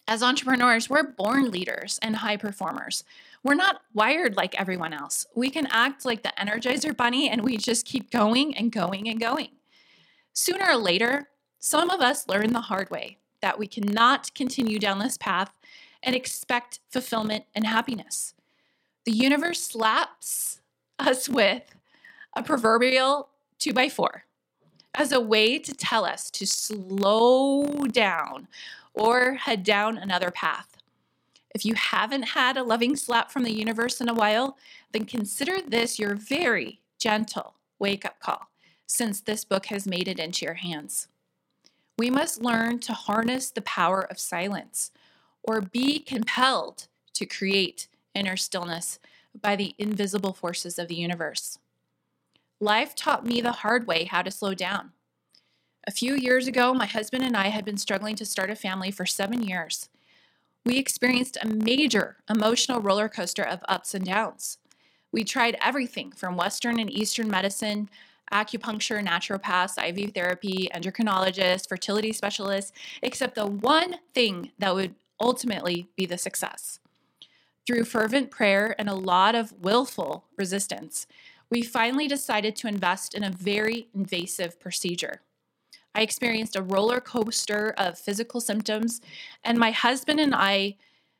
As 0.10 0.22
entrepreneurs, 0.22 0.90
we're 0.90 1.04
born 1.04 1.52
leaders 1.52 2.00
and 2.02 2.18
high 2.18 2.36
performers. 2.36 3.06
We're 3.46 3.54
not 3.54 3.80
wired 3.94 4.36
like 4.36 4.60
everyone 4.60 4.92
else. 4.92 5.26
We 5.34 5.50
can 5.50 5.68
act 5.68 6.04
like 6.04 6.24
the 6.24 6.34
Energizer 6.38 6.94
Bunny 6.94 7.30
and 7.30 7.44
we 7.44 7.56
just 7.56 7.86
keep 7.86 8.12
going 8.12 8.58
and 8.58 8.74
going 8.74 9.08
and 9.08 9.22
going. 9.22 9.52
Sooner 10.34 10.66
or 10.72 10.76
later, 10.76 11.30
some 11.60 11.92
of 11.92 12.02
us 12.02 12.28
learn 12.28 12.52
the 12.52 12.60
hard 12.60 12.90
way 12.90 13.20
that 13.42 13.58
we 13.58 13.68
cannot 13.68 14.36
continue 14.36 14.80
down 14.80 15.00
this 15.00 15.18
path 15.18 15.54
and 16.04 16.16
expect 16.16 16.80
fulfillment 16.90 17.46
and 17.54 17.66
happiness. 17.66 18.34
The 19.06 19.12
universe 19.12 19.64
slaps 19.64 20.62
us 21.00 21.28
with 21.28 21.64
a 22.36 22.44
proverbial 22.44 23.30
two 23.60 23.74
by 23.74 23.90
four 23.90 24.26
as 24.94 25.12
a 25.12 25.22
way 25.22 25.58
to 25.60 25.74
tell 25.74 26.06
us 26.06 26.30
to 26.32 26.46
slow 26.46 27.66
down 27.88 28.48
or 28.94 29.36
head 29.36 29.64
down 29.64 29.98
another 29.98 30.32
path. 30.32 30.78
If 31.54 31.66
you 31.66 31.76
haven't 31.76 32.30
had 32.30 32.58
a 32.58 32.64
loving 32.64 32.96
slap 32.96 33.32
from 33.32 33.44
the 33.44 33.54
universe 33.54 34.02
in 34.02 34.10
a 34.10 34.14
while, 34.14 34.58
then 34.92 35.06
consider 35.06 35.62
this 35.62 36.00
your 36.00 36.16
very 36.16 36.82
gentle 36.98 37.56
wake 37.80 38.06
up 38.06 38.20
call 38.20 38.50
since 38.86 39.22
this 39.22 39.46
book 39.46 39.68
has 39.68 39.88
made 39.88 40.08
it 40.08 40.20
into 40.20 40.46
your 40.46 40.56
hands. 40.56 41.08
We 41.98 42.10
must 42.10 42.42
learn 42.42 42.80
to 42.80 42.94
harness 42.94 43.52
the 43.52 43.62
power 43.62 44.02
of 44.02 44.20
silence 44.20 44.92
or 45.44 45.62
be 45.62 46.00
compelled 46.00 46.88
to 47.14 47.26
create 47.26 47.88
inner 48.14 48.38
stillness 48.38 49.00
by 49.40 49.56
the 49.56 49.74
invisible 49.78 50.34
forces 50.34 50.78
of 50.78 50.88
the 50.88 50.96
universe. 50.96 51.58
Life 52.60 52.96
taught 52.96 53.26
me 53.26 53.42
the 53.42 53.52
hard 53.52 53.88
way 53.88 54.06
how 54.06 54.22
to 54.22 54.32
slow 54.32 54.54
down. 54.54 54.92
A 55.88 55.92
few 55.92 56.16
years 56.16 56.48
ago, 56.48 56.74
my 56.74 56.86
husband 56.86 57.24
and 57.24 57.36
I 57.36 57.48
had 57.48 57.66
been 57.66 57.78
struggling 57.78 58.16
to 58.18 58.26
start 58.26 58.52
a 58.52 58.56
family 58.56 58.92
for 58.92 59.06
seven 59.06 59.42
years. 59.42 59.90
We 60.64 60.78
experienced 60.78 61.38
a 61.42 61.48
major 61.48 62.18
emotional 62.30 62.82
roller 62.82 63.10
coaster 63.10 63.44
of 63.44 63.64
ups 63.68 63.96
and 63.96 64.06
downs. 64.06 64.60
We 65.12 65.24
tried 65.24 65.58
everything 65.60 66.12
from 66.12 66.38
Western 66.38 66.80
and 66.80 66.90
Eastern 66.90 67.30
medicine, 67.30 67.90
acupuncture, 68.32 69.06
naturopaths, 69.06 69.78
IV 69.78 70.14
therapy, 70.14 70.70
endocrinologists, 70.74 71.68
fertility 71.68 72.14
specialists, 72.14 72.72
except 73.02 73.36
the 73.36 73.48
one 73.48 73.96
thing 74.14 74.52
that 74.60 74.76
would 74.76 74.94
ultimately 75.22 75.88
be 75.96 76.06
the 76.06 76.18
success. 76.18 76.80
Through 77.66 77.86
fervent 77.86 78.32
prayer 78.32 78.76
and 78.80 78.90
a 78.90 78.96
lot 78.96 79.36
of 79.36 79.54
willful 79.54 80.26
resistance, 80.38 81.06
we 81.50 81.62
finally 81.62 82.08
decided 82.08 82.56
to 82.58 82.68
invest 82.68 83.14
in 83.14 83.24
a 83.24 83.30
very 83.30 83.88
invasive 83.94 84.60
procedure. 84.60 85.22
I 85.94 86.02
experienced 86.02 86.56
a 86.56 86.64
roller 86.64 87.02
coaster 87.02 87.74
of 87.78 88.00
physical 88.00 88.42
symptoms, 88.42 89.02
and 89.44 89.60
my 89.60 89.72
husband 89.72 90.20
and 90.20 90.34
I 90.34 90.78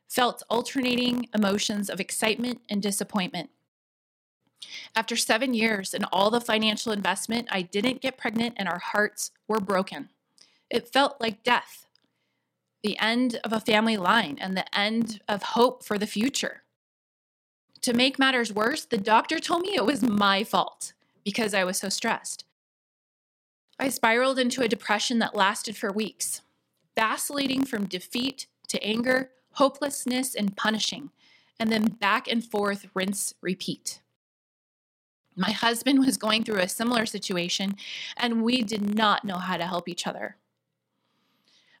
felt 0.08 0.42
alternating 0.50 1.28
emotions 1.34 1.88
of 1.88 2.00
excitement 2.00 2.60
and 2.68 2.82
disappointment. 2.82 3.50
After 4.94 5.16
seven 5.16 5.54
years 5.54 5.94
and 5.94 6.06
all 6.12 6.30
the 6.30 6.40
financial 6.40 6.92
investment, 6.92 7.48
I 7.50 7.62
didn't 7.62 8.00
get 8.00 8.18
pregnant 8.18 8.54
and 8.56 8.68
our 8.68 8.78
hearts 8.78 9.30
were 9.48 9.60
broken. 9.60 10.08
It 10.70 10.92
felt 10.92 11.20
like 11.20 11.42
death 11.42 11.86
the 12.82 12.98
end 12.98 13.40
of 13.44 13.52
a 13.52 13.60
family 13.60 13.96
line 13.96 14.38
and 14.40 14.56
the 14.56 14.78
end 14.78 15.20
of 15.28 15.42
hope 15.42 15.84
for 15.84 15.98
the 15.98 16.06
future. 16.06 16.62
To 17.82 17.92
make 17.92 18.18
matters 18.18 18.52
worse, 18.52 18.84
the 18.84 18.98
doctor 18.98 19.38
told 19.38 19.62
me 19.62 19.74
it 19.74 19.86
was 19.86 20.02
my 20.02 20.44
fault 20.44 20.92
because 21.24 21.54
I 21.54 21.64
was 21.64 21.78
so 21.78 21.88
stressed. 21.88 22.44
I 23.78 23.88
spiraled 23.88 24.38
into 24.38 24.62
a 24.62 24.68
depression 24.68 25.18
that 25.18 25.34
lasted 25.34 25.76
for 25.76 25.90
weeks, 25.90 26.42
vacillating 26.94 27.64
from 27.64 27.86
defeat 27.86 28.46
to 28.68 28.82
anger, 28.82 29.30
hopelessness, 29.54 30.34
and 30.34 30.56
punishing, 30.56 31.10
and 31.58 31.70
then 31.72 31.84
back 31.86 32.28
and 32.28 32.44
forth, 32.44 32.86
rinse, 32.94 33.34
repeat. 33.40 34.00
My 35.34 35.50
husband 35.50 36.00
was 36.00 36.16
going 36.16 36.44
through 36.44 36.60
a 36.60 36.68
similar 36.68 37.06
situation, 37.06 37.76
and 38.16 38.42
we 38.42 38.62
did 38.62 38.94
not 38.94 39.24
know 39.24 39.38
how 39.38 39.56
to 39.56 39.66
help 39.66 39.88
each 39.88 40.06
other. 40.06 40.36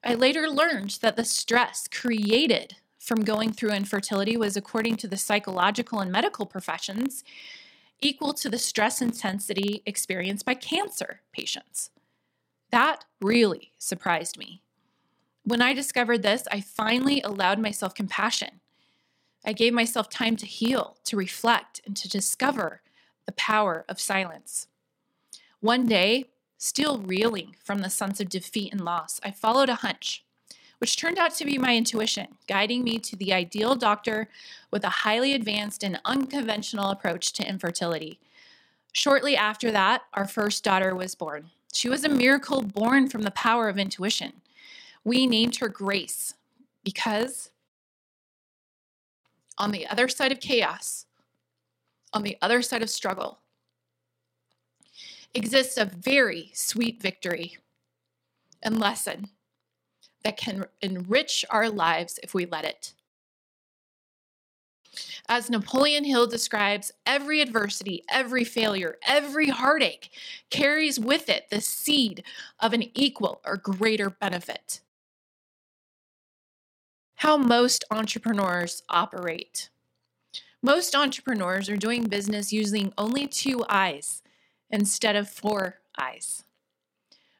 I 0.04 0.14
later 0.14 0.48
learned 0.48 0.98
that 1.02 1.16
the 1.16 1.24
stress 1.24 1.86
created 1.88 2.76
from 2.98 3.24
going 3.24 3.52
through 3.52 3.70
infertility 3.70 4.36
was, 4.36 4.56
according 4.56 4.96
to 4.96 5.08
the 5.08 5.16
psychological 5.16 6.00
and 6.00 6.10
medical 6.10 6.46
professions, 6.46 7.24
equal 8.00 8.34
to 8.34 8.48
the 8.48 8.58
stress 8.58 9.00
intensity 9.00 9.82
experienced 9.86 10.44
by 10.44 10.54
cancer 10.54 11.20
patients. 11.32 11.90
That 12.70 13.04
really 13.20 13.72
surprised 13.78 14.38
me. 14.38 14.62
When 15.44 15.62
I 15.62 15.72
discovered 15.72 16.22
this, 16.22 16.46
I 16.50 16.60
finally 16.60 17.20
allowed 17.22 17.58
myself 17.58 17.94
compassion. 17.94 18.60
I 19.44 19.52
gave 19.52 19.72
myself 19.72 20.08
time 20.08 20.36
to 20.36 20.46
heal, 20.46 20.96
to 21.04 21.16
reflect, 21.16 21.80
and 21.84 21.96
to 21.96 22.08
discover 22.08 22.82
the 23.26 23.32
power 23.32 23.84
of 23.88 24.00
silence. 24.00 24.68
One 25.60 25.86
day, 25.86 26.30
still 26.62 26.98
reeling 26.98 27.56
from 27.64 27.78
the 27.78 27.90
sense 27.90 28.20
of 28.20 28.28
defeat 28.28 28.72
and 28.72 28.84
loss, 28.84 29.20
I 29.24 29.32
followed 29.32 29.68
a 29.68 29.74
hunch, 29.74 30.24
which 30.78 30.96
turned 30.96 31.18
out 31.18 31.34
to 31.34 31.44
be 31.44 31.58
my 31.58 31.76
intuition, 31.76 32.28
guiding 32.46 32.84
me 32.84 33.00
to 33.00 33.16
the 33.16 33.32
ideal 33.32 33.74
doctor 33.74 34.28
with 34.70 34.84
a 34.84 34.88
highly 34.88 35.34
advanced 35.34 35.82
and 35.82 36.00
unconventional 36.04 36.90
approach 36.90 37.32
to 37.32 37.48
infertility. 37.48 38.20
Shortly 38.92 39.36
after 39.36 39.72
that, 39.72 40.02
our 40.14 40.24
first 40.24 40.62
daughter 40.62 40.94
was 40.94 41.16
born. 41.16 41.50
She 41.72 41.88
was 41.88 42.04
a 42.04 42.08
miracle 42.08 42.62
born 42.62 43.08
from 43.08 43.22
the 43.22 43.32
power 43.32 43.68
of 43.68 43.76
intuition. 43.76 44.34
We 45.02 45.26
named 45.26 45.56
her 45.56 45.68
Grace 45.68 46.34
because 46.84 47.50
on 49.58 49.72
the 49.72 49.88
other 49.88 50.06
side 50.06 50.30
of 50.30 50.38
chaos, 50.38 51.06
on 52.12 52.22
the 52.22 52.38
other 52.40 52.62
side 52.62 52.82
of 52.82 52.90
struggle, 52.90 53.40
exists 55.34 55.76
a 55.76 55.84
very 55.84 56.50
sweet 56.54 57.00
victory 57.02 57.56
and 58.62 58.78
lesson 58.78 59.28
that 60.24 60.36
can 60.36 60.66
enrich 60.80 61.44
our 61.50 61.68
lives 61.68 62.18
if 62.22 62.34
we 62.34 62.46
let 62.46 62.64
it. 62.64 62.92
As 65.28 65.48
Napoleon 65.48 66.04
Hill 66.04 66.26
describes, 66.26 66.92
every 67.06 67.40
adversity, 67.40 68.04
every 68.10 68.44
failure, 68.44 68.98
every 69.06 69.48
heartache 69.48 70.10
carries 70.50 71.00
with 71.00 71.28
it 71.28 71.48
the 71.50 71.60
seed 71.60 72.22
of 72.60 72.72
an 72.72 72.84
equal 72.94 73.40
or 73.44 73.56
greater 73.56 74.10
benefit. 74.10 74.80
How 77.16 77.36
most 77.36 77.84
entrepreneurs 77.90 78.82
operate. 78.88 79.70
Most 80.62 80.94
entrepreneurs 80.94 81.68
are 81.68 81.76
doing 81.76 82.04
business 82.04 82.52
using 82.52 82.92
only 82.98 83.26
two 83.26 83.64
eyes 83.68 84.21
instead 84.72 85.14
of 85.14 85.28
four 85.28 85.80
eyes. 85.98 86.44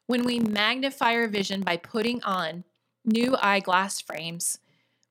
When 0.05 0.23
we 0.23 0.39
magnify 0.39 1.15
our 1.15 1.27
vision 1.27 1.61
by 1.61 1.77
putting 1.77 2.23
on 2.23 2.63
new 3.03 3.35
eyeglass 3.41 3.99
frames, 3.99 4.59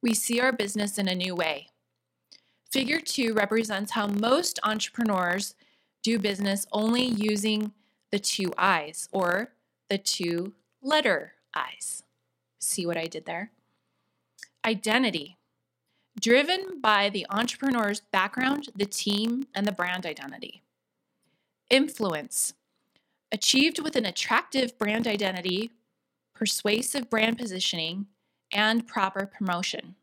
we 0.01 0.15
see 0.15 0.41
our 0.41 0.53
business 0.53 0.97
in 0.97 1.09
a 1.09 1.15
new 1.15 1.35
way. 1.35 1.69
Figure 2.71 3.01
2 3.01 3.35
represents 3.35 3.93
how 3.93 4.07
most 4.07 4.59
entrepreneurs 4.63 5.55
do 6.03 6.19
business 6.19 6.67
only 6.73 7.05
using 7.05 7.73
the 8.11 8.19
two 8.19 8.53
eyes 8.57 9.09
or 9.13 9.53
the 9.89 9.99
two 9.99 10.53
letter 10.83 11.35
eyes. 11.55 12.03
See 12.59 12.87
what 12.87 12.97
I 12.97 13.07
did 13.07 13.27
there? 13.27 13.51
Identity 14.65 15.37
driven 16.21 16.81
by 16.81 17.09
the 17.09 17.27
entrepreneur's 17.31 18.01
background, 18.01 18.69
the 18.77 18.85
team, 18.85 19.47
and 19.55 19.67
the 19.67 19.73
brand 19.73 20.05
identity. 20.07 20.63
Influence, 21.73 22.53
achieved 23.33 23.79
with 23.79 23.97
an 23.97 24.05
attractive 24.05 24.77
brand 24.77 25.07
identity, 25.07 25.71
persuasive 26.35 27.09
brand 27.09 27.39
positioning, 27.39 28.09
and 28.53 28.87
proper 28.87 29.25
promotion. 29.25 29.95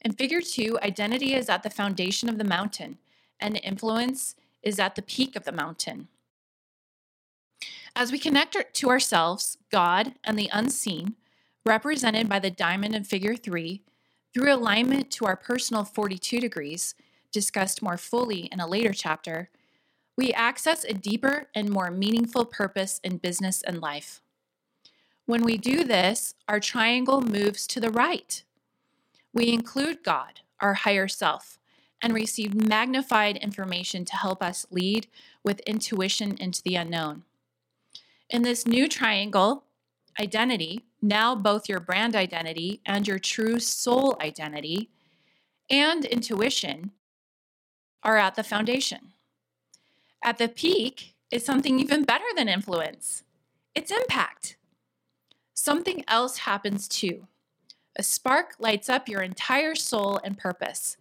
In 0.00 0.12
figure 0.12 0.40
two, 0.40 0.78
identity 0.82 1.34
is 1.34 1.50
at 1.50 1.62
the 1.62 1.68
foundation 1.68 2.30
of 2.30 2.38
the 2.38 2.44
mountain, 2.44 2.96
and 3.38 3.60
influence 3.62 4.34
is 4.62 4.78
at 4.78 4.94
the 4.94 5.02
peak 5.02 5.36
of 5.36 5.44
the 5.44 5.52
mountain. 5.52 6.08
As 7.94 8.10
we 8.10 8.18
connect 8.18 8.56
to 8.72 8.88
ourselves, 8.88 9.58
God, 9.70 10.14
and 10.24 10.38
the 10.38 10.48
unseen, 10.54 11.16
represented 11.66 12.30
by 12.30 12.38
the 12.38 12.50
diamond 12.50 12.94
in 12.94 13.04
figure 13.04 13.36
three, 13.36 13.82
through 14.32 14.54
alignment 14.54 15.10
to 15.10 15.26
our 15.26 15.36
personal 15.36 15.84
42 15.84 16.40
degrees, 16.40 16.94
discussed 17.30 17.82
more 17.82 17.98
fully 17.98 18.48
in 18.50 18.58
a 18.58 18.66
later 18.66 18.94
chapter, 18.94 19.50
we 20.18 20.32
access 20.32 20.82
a 20.82 20.92
deeper 20.92 21.46
and 21.54 21.70
more 21.70 21.92
meaningful 21.92 22.44
purpose 22.44 23.00
in 23.04 23.18
business 23.18 23.62
and 23.62 23.80
life. 23.80 24.20
When 25.26 25.44
we 25.44 25.56
do 25.56 25.84
this, 25.84 26.34
our 26.48 26.58
triangle 26.58 27.20
moves 27.20 27.68
to 27.68 27.78
the 27.78 27.92
right. 27.92 28.42
We 29.32 29.52
include 29.52 30.02
God, 30.02 30.40
our 30.60 30.74
higher 30.74 31.06
self, 31.06 31.60
and 32.02 32.12
receive 32.12 32.52
magnified 32.52 33.36
information 33.36 34.04
to 34.06 34.16
help 34.16 34.42
us 34.42 34.66
lead 34.72 35.06
with 35.44 35.60
intuition 35.60 36.36
into 36.38 36.62
the 36.64 36.74
unknown. 36.74 37.22
In 38.28 38.42
this 38.42 38.66
new 38.66 38.88
triangle, 38.88 39.66
identity, 40.18 40.84
now 41.00 41.36
both 41.36 41.68
your 41.68 41.78
brand 41.78 42.16
identity 42.16 42.80
and 42.84 43.06
your 43.06 43.20
true 43.20 43.60
soul 43.60 44.16
identity 44.20 44.90
and 45.70 46.04
intuition 46.04 46.90
are 48.02 48.16
at 48.16 48.34
the 48.34 48.42
foundation. 48.42 49.12
At 50.22 50.38
the 50.38 50.48
peak 50.48 51.14
is 51.30 51.44
something 51.44 51.78
even 51.78 52.04
better 52.04 52.24
than 52.36 52.48
influence 52.48 53.22
it's 53.74 53.92
impact. 53.92 54.56
Something 55.54 56.02
else 56.08 56.38
happens 56.38 56.88
too. 56.88 57.28
A 57.96 58.02
spark 58.02 58.54
lights 58.58 58.88
up 58.88 59.08
your 59.08 59.22
entire 59.22 59.76
soul 59.76 60.20
and 60.24 60.36
purpose. 60.36 60.96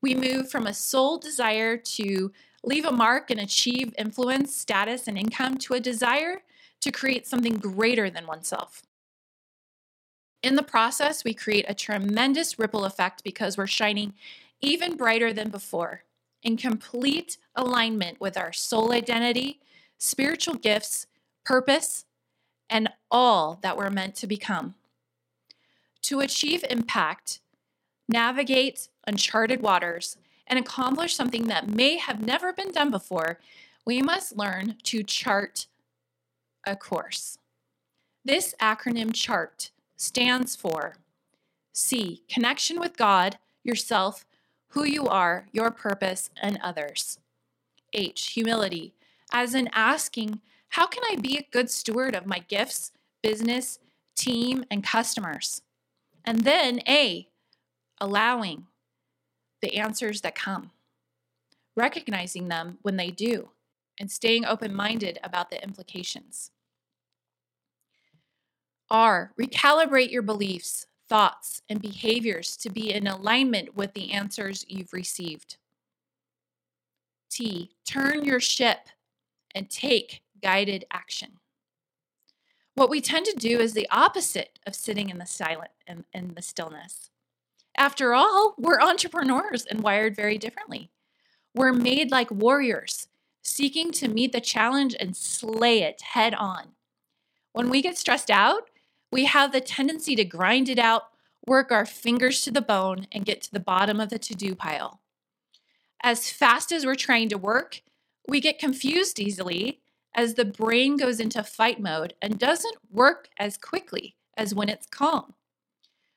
We 0.00 0.14
move 0.14 0.50
from 0.50 0.66
a 0.66 0.72
soul 0.72 1.18
desire 1.18 1.76
to 1.76 2.32
leave 2.64 2.86
a 2.86 2.92
mark 2.92 3.30
and 3.30 3.38
achieve 3.38 3.94
influence, 3.98 4.56
status, 4.56 5.08
and 5.08 5.18
income 5.18 5.58
to 5.58 5.74
a 5.74 5.80
desire 5.80 6.42
to 6.80 6.90
create 6.90 7.26
something 7.26 7.58
greater 7.58 8.08
than 8.08 8.26
oneself. 8.26 8.82
In 10.42 10.54
the 10.54 10.62
process, 10.62 11.22
we 11.22 11.34
create 11.34 11.66
a 11.68 11.74
tremendous 11.74 12.58
ripple 12.58 12.84
effect 12.86 13.24
because 13.24 13.58
we're 13.58 13.66
shining 13.66 14.14
even 14.60 14.96
brighter 14.96 15.32
than 15.32 15.50
before, 15.50 16.04
in 16.42 16.56
complete 16.56 17.38
alignment 17.54 18.20
with 18.20 18.36
our 18.36 18.52
soul 18.52 18.92
identity, 18.92 19.60
spiritual 19.98 20.54
gifts, 20.54 21.06
purpose, 21.44 22.04
and 22.68 22.88
all 23.10 23.58
that 23.62 23.76
we're 23.76 23.90
meant 23.90 24.14
to 24.16 24.26
become. 24.26 24.74
To 26.02 26.20
achieve 26.20 26.64
impact, 26.68 27.40
navigate 28.08 28.88
uncharted 29.06 29.62
waters, 29.62 30.16
and 30.46 30.58
accomplish 30.58 31.14
something 31.14 31.48
that 31.48 31.68
may 31.68 31.96
have 31.96 32.20
never 32.20 32.52
been 32.52 32.70
done 32.70 32.90
before, 32.90 33.38
we 33.84 34.02
must 34.02 34.36
learn 34.36 34.76
to 34.84 35.02
chart 35.02 35.66
a 36.66 36.76
course. 36.76 37.38
This 38.24 38.54
acronym 38.60 39.14
CHART 39.14 39.70
stands 39.96 40.56
for 40.56 40.96
C, 41.72 42.22
connection 42.28 42.80
with 42.80 42.96
God, 42.96 43.38
yourself, 43.62 44.25
who 44.68 44.84
you 44.84 45.06
are, 45.06 45.46
your 45.52 45.70
purpose, 45.70 46.30
and 46.40 46.58
others. 46.62 47.18
H, 47.92 48.28
humility, 48.28 48.94
as 49.32 49.54
in 49.54 49.68
asking, 49.72 50.40
how 50.70 50.86
can 50.86 51.02
I 51.10 51.16
be 51.16 51.36
a 51.36 51.48
good 51.50 51.70
steward 51.70 52.14
of 52.14 52.26
my 52.26 52.40
gifts, 52.40 52.92
business, 53.22 53.78
team, 54.14 54.64
and 54.70 54.84
customers? 54.84 55.62
And 56.24 56.40
then 56.42 56.80
A, 56.88 57.28
allowing 58.00 58.66
the 59.62 59.76
answers 59.76 60.20
that 60.20 60.34
come, 60.34 60.72
recognizing 61.76 62.48
them 62.48 62.78
when 62.82 62.96
they 62.96 63.10
do, 63.10 63.50
and 63.98 64.10
staying 64.10 64.44
open 64.44 64.74
minded 64.74 65.18
about 65.22 65.50
the 65.50 65.62
implications. 65.62 66.50
R, 68.90 69.32
recalibrate 69.40 70.10
your 70.10 70.22
beliefs, 70.22 70.86
thoughts, 71.08 71.62
and 71.68 71.80
behaviors 71.80 72.56
to 72.58 72.70
be 72.70 72.92
in 72.92 73.06
alignment 73.06 73.76
with 73.76 73.94
the 73.94 74.12
answers 74.12 74.64
you've 74.68 74.92
received. 74.92 75.56
T, 77.30 77.70
turn 77.86 78.24
your 78.24 78.40
ship 78.40 78.88
and 79.54 79.68
take 79.70 80.22
guided 80.42 80.84
action. 80.90 81.38
What 82.74 82.90
we 82.90 83.00
tend 83.00 83.26
to 83.26 83.36
do 83.36 83.58
is 83.58 83.72
the 83.72 83.88
opposite 83.90 84.58
of 84.66 84.74
sitting 84.74 85.08
in 85.08 85.18
the 85.18 85.26
silent 85.26 85.70
and 85.86 86.04
in 86.12 86.34
the 86.34 86.42
stillness. 86.42 87.10
After 87.76 88.14
all, 88.14 88.54
we're 88.58 88.80
entrepreneurs 88.80 89.64
and 89.64 89.82
wired 89.82 90.14
very 90.14 90.38
differently. 90.38 90.90
We're 91.54 91.72
made 91.72 92.10
like 92.10 92.30
warriors, 92.30 93.08
seeking 93.42 93.92
to 93.92 94.08
meet 94.08 94.32
the 94.32 94.40
challenge 94.40 94.94
and 94.98 95.16
slay 95.16 95.82
it 95.82 96.02
head 96.02 96.34
on. 96.34 96.72
When 97.52 97.70
we 97.70 97.80
get 97.80 97.96
stressed 97.96 98.30
out, 98.30 98.68
we 99.10 99.24
have 99.24 99.52
the 99.52 99.60
tendency 99.60 100.16
to 100.16 100.24
grind 100.24 100.68
it 100.68 100.78
out, 100.78 101.04
work 101.46 101.70
our 101.70 101.86
fingers 101.86 102.42
to 102.42 102.50
the 102.50 102.60
bone, 102.60 103.06
and 103.12 103.24
get 103.24 103.40
to 103.42 103.52
the 103.52 103.60
bottom 103.60 104.00
of 104.00 104.10
the 104.10 104.18
to 104.18 104.34
do 104.34 104.54
pile. 104.54 105.00
As 106.02 106.30
fast 106.30 106.72
as 106.72 106.84
we're 106.84 106.94
trying 106.94 107.28
to 107.30 107.38
work, 107.38 107.82
we 108.28 108.40
get 108.40 108.58
confused 108.58 109.18
easily 109.18 109.80
as 110.14 110.34
the 110.34 110.44
brain 110.44 110.96
goes 110.96 111.20
into 111.20 111.42
fight 111.42 111.80
mode 111.80 112.14
and 112.20 112.38
doesn't 112.38 112.76
work 112.90 113.28
as 113.38 113.56
quickly 113.56 114.16
as 114.36 114.54
when 114.54 114.68
it's 114.68 114.86
calm. 114.86 115.34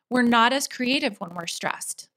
We're 0.10 0.21
not 0.23 0.54
as 0.54 0.67
creative 0.67 1.19
when 1.19 1.36
we're 1.36 1.47
stressed. 1.47 2.10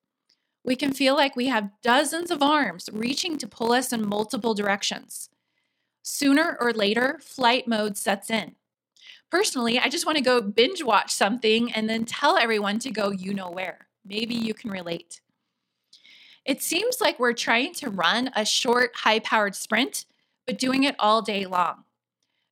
We 0.64 0.76
can 0.76 0.92
feel 0.92 1.14
like 1.14 1.34
we 1.34 1.48
have 1.48 1.70
dozens 1.82 2.30
of 2.30 2.42
arms 2.42 2.88
reaching 2.92 3.36
to 3.38 3.48
pull 3.48 3.72
us 3.72 3.92
in 3.92 4.06
multiple 4.08 4.54
directions. 4.54 5.28
Sooner 6.02 6.56
or 6.60 6.72
later, 6.72 7.18
flight 7.20 7.66
mode 7.66 7.96
sets 7.96 8.30
in. 8.30 8.54
Personally, 9.32 9.78
I 9.78 9.88
just 9.88 10.04
want 10.04 10.18
to 10.18 10.22
go 10.22 10.42
binge 10.42 10.84
watch 10.84 11.10
something 11.10 11.72
and 11.72 11.88
then 11.88 12.04
tell 12.04 12.36
everyone 12.36 12.78
to 12.80 12.90
go 12.90 13.10
you 13.10 13.32
know 13.32 13.50
where. 13.50 13.86
Maybe 14.04 14.34
you 14.34 14.52
can 14.52 14.70
relate. 14.70 15.22
It 16.44 16.60
seems 16.62 17.00
like 17.00 17.18
we're 17.18 17.32
trying 17.32 17.72
to 17.76 17.88
run 17.88 18.30
a 18.36 18.44
short, 18.44 18.90
high 18.94 19.20
powered 19.20 19.56
sprint, 19.56 20.04
but 20.46 20.58
doing 20.58 20.84
it 20.84 20.96
all 20.98 21.22
day 21.22 21.46
long. 21.46 21.84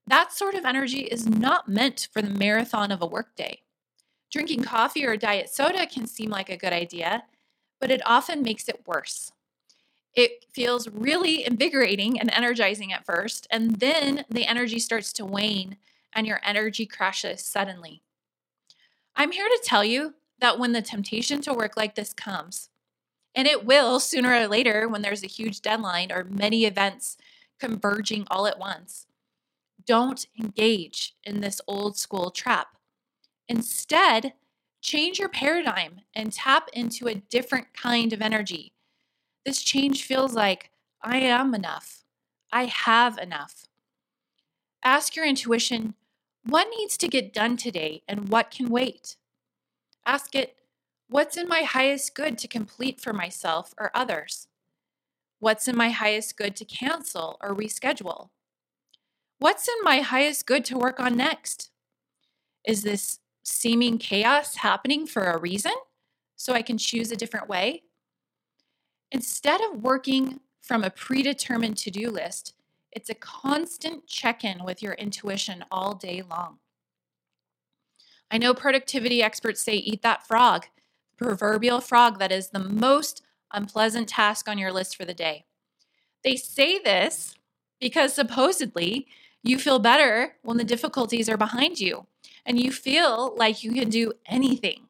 That 0.06 0.32
sort 0.32 0.54
of 0.54 0.64
energy 0.64 1.00
is 1.00 1.28
not 1.28 1.68
meant 1.68 2.08
for 2.14 2.22
the 2.22 2.30
marathon 2.30 2.90
of 2.90 3.02
a 3.02 3.06
workday. 3.06 3.60
Drinking 4.32 4.62
coffee 4.62 5.04
or 5.04 5.18
diet 5.18 5.50
soda 5.50 5.86
can 5.86 6.06
seem 6.06 6.30
like 6.30 6.48
a 6.48 6.56
good 6.56 6.72
idea, 6.72 7.24
but 7.78 7.90
it 7.90 8.00
often 8.06 8.40
makes 8.42 8.70
it 8.70 8.86
worse. 8.86 9.32
It 10.14 10.46
feels 10.50 10.88
really 10.88 11.44
invigorating 11.44 12.18
and 12.18 12.32
energizing 12.32 12.90
at 12.90 13.04
first, 13.04 13.46
and 13.50 13.80
then 13.80 14.24
the 14.30 14.46
energy 14.46 14.78
starts 14.78 15.12
to 15.14 15.26
wane 15.26 15.76
and 16.12 16.26
your 16.26 16.40
energy 16.42 16.86
crashes 16.86 17.42
suddenly. 17.42 18.02
I'm 19.16 19.32
here 19.32 19.48
to 19.48 19.60
tell 19.64 19.84
you 19.84 20.14
that 20.40 20.58
when 20.58 20.72
the 20.72 20.82
temptation 20.82 21.40
to 21.42 21.54
work 21.54 21.76
like 21.76 21.94
this 21.94 22.12
comes, 22.12 22.70
and 23.34 23.46
it 23.46 23.64
will 23.64 24.00
sooner 24.00 24.32
or 24.32 24.48
later 24.48 24.88
when 24.88 25.02
there's 25.02 25.22
a 25.22 25.28
huge 25.28 25.60
deadline 25.60 26.10
or 26.10 26.24
many 26.24 26.64
events 26.64 27.16
converging 27.58 28.26
all 28.30 28.46
at 28.46 28.58
once, 28.58 29.06
don't 29.86 30.26
engage 30.40 31.14
in 31.24 31.40
this 31.40 31.60
old 31.66 31.96
school 31.96 32.30
trap. 32.30 32.76
Instead, 33.48 34.34
change 34.80 35.18
your 35.18 35.28
paradigm 35.28 36.00
and 36.14 36.32
tap 36.32 36.68
into 36.72 37.06
a 37.08 37.14
different 37.14 37.72
kind 37.74 38.12
of 38.12 38.22
energy. 38.22 38.72
This 39.44 39.62
change 39.62 40.04
feels 40.04 40.34
like 40.34 40.70
I 41.02 41.18
am 41.18 41.54
enough. 41.54 42.04
I 42.52 42.66
have 42.66 43.18
enough. 43.18 43.66
Ask 44.82 45.14
your 45.14 45.26
intuition 45.26 45.94
what 46.44 46.68
needs 46.76 46.96
to 46.98 47.09
get 47.09 47.33
done 47.33 47.57
today 47.57 48.03
and 48.09 48.29
what 48.29 48.50
can 48.50 48.68
wait? 48.68 49.16
Ask 50.07 50.35
it, 50.35 50.57
what's 51.09 51.37
in 51.37 51.48
my 51.48 51.62
highest 51.62 52.14
good 52.14 52.38
to 52.38 52.48
complete 52.48 53.00
for 53.00 53.12
myself 53.12 53.74
or 53.79 53.90
others? 53.94 54.48
What's 55.38 55.68
in 55.68 55.76
my 55.76 55.90
highest 55.90 56.37
good 56.37 56.57
to 56.57 56.64
cancel 56.64 57.38
or 57.40 57.55
reschedule? 57.55 58.31
What's 59.38 59.68
in 59.68 59.83
my 59.83 60.00
highest 60.00 60.46
good 60.46 60.64
to 60.66 60.79
work 60.79 61.00
on 61.00 61.16
next? 61.16 61.70
Is 62.64 62.83
this 62.83 63.20
seeming 63.42 63.98
chaos 63.98 64.57
happening 64.57 65.07
for 65.07 65.24
a 65.24 65.38
reason 65.38 65.72
so 66.37 66.53
I 66.53 66.62
can 66.62 66.79
choose 66.79 67.11
a 67.11 67.16
different 67.16 67.48
way? 67.48 67.85
Instead 69.11 69.61
of 69.62 69.83
working 69.83 70.40
from 70.61 70.85
a 70.85 70.90
predetermined 70.90 71.76
to 71.79 71.90
do 71.90 72.11
list, 72.11 72.55
it's 72.92 73.11
a 73.11 73.14
constant 73.14 74.07
check 74.07 74.44
in 74.44 74.64
with 74.64 74.83
your 74.83 74.94
intuition 74.94 75.64
all 75.70 75.94
day 75.94 76.22
long. 76.29 76.59
I 78.31 78.38
know 78.38 78.55
productivity 78.55 79.22
experts 79.22 79.61
say 79.61 79.74
eat 79.74 80.03
that 80.03 80.26
frog, 80.26 80.66
proverbial 81.16 81.81
frog 81.81 82.18
that 82.18 82.33
is 82.33 82.48
the 82.48 82.59
most 82.59 83.22
unpleasant 83.53 84.09
task 84.09 84.48
on 84.48 84.59
your 84.59 84.72
list 84.72 84.96
for 84.96 85.05
the 85.05 85.14
day. 85.14 85.44
They 86.22 86.37
say 86.37 86.79
this 86.79 87.35
because 87.81 88.12
supposedly 88.12 89.07
you 89.42 89.59
feel 89.59 89.79
better 89.79 90.37
when 90.42 90.59
the 90.59 90.64
difficulties 90.64 91.29
are 91.29 91.37
behind 91.37 91.81
you 91.81 92.07
and 92.44 92.61
you 92.61 92.72
feel 92.72 93.35
like 93.37 93.64
you 93.64 93.72
can 93.72 93.88
do 93.88 94.12
anything. 94.26 94.87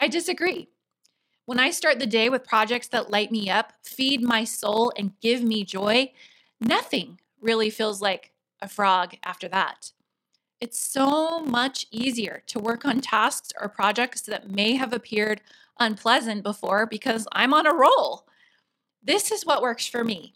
I 0.00 0.08
disagree. 0.08 0.68
When 1.44 1.58
I 1.58 1.70
start 1.70 1.98
the 1.98 2.06
day 2.06 2.28
with 2.28 2.46
projects 2.46 2.88
that 2.88 3.10
light 3.10 3.32
me 3.32 3.50
up, 3.50 3.72
feed 3.82 4.22
my 4.22 4.44
soul, 4.44 4.92
and 4.96 5.18
give 5.20 5.42
me 5.42 5.64
joy, 5.64 6.12
nothing 6.64 7.20
really 7.40 7.70
feels 7.70 8.00
like 8.00 8.32
a 8.60 8.68
frog 8.68 9.16
after 9.24 9.48
that. 9.48 9.92
It's 10.60 10.78
so 10.78 11.40
much 11.40 11.86
easier 11.90 12.42
to 12.46 12.60
work 12.60 12.84
on 12.84 13.00
tasks 13.00 13.52
or 13.60 13.68
projects 13.68 14.22
that 14.22 14.50
may 14.50 14.76
have 14.76 14.92
appeared 14.92 15.40
unpleasant 15.80 16.44
before 16.44 16.86
because 16.86 17.26
I'm 17.32 17.52
on 17.52 17.66
a 17.66 17.74
roll. 17.74 18.26
This 19.02 19.32
is 19.32 19.44
what 19.44 19.62
works 19.62 19.86
for 19.88 20.04
me. 20.04 20.34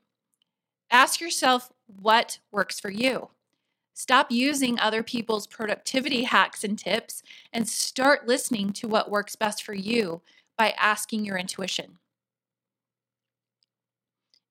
Ask 0.91 1.21
yourself 1.21 1.73
what 1.87 2.41
works 2.51 2.81
for 2.81 2.91
you. 2.91 3.29
Stop 3.95 4.31
using 4.31 4.79
other 4.79 5.03
people's 5.03 5.47
productivity 5.47 6.25
hacks 6.25 6.65
and 6.65 6.79
tips 6.79 7.23
and 7.53 7.69
start 7.69 8.27
listening 8.27 8.73
to 8.73 8.89
what 8.89 9.11
works 9.11 9.37
best 9.37 9.63
for 9.63 9.75
you 9.75 10.21
by 10.59 10.75
asking 10.79 11.25
your 11.25 11.39
intuition. 11.39 11.99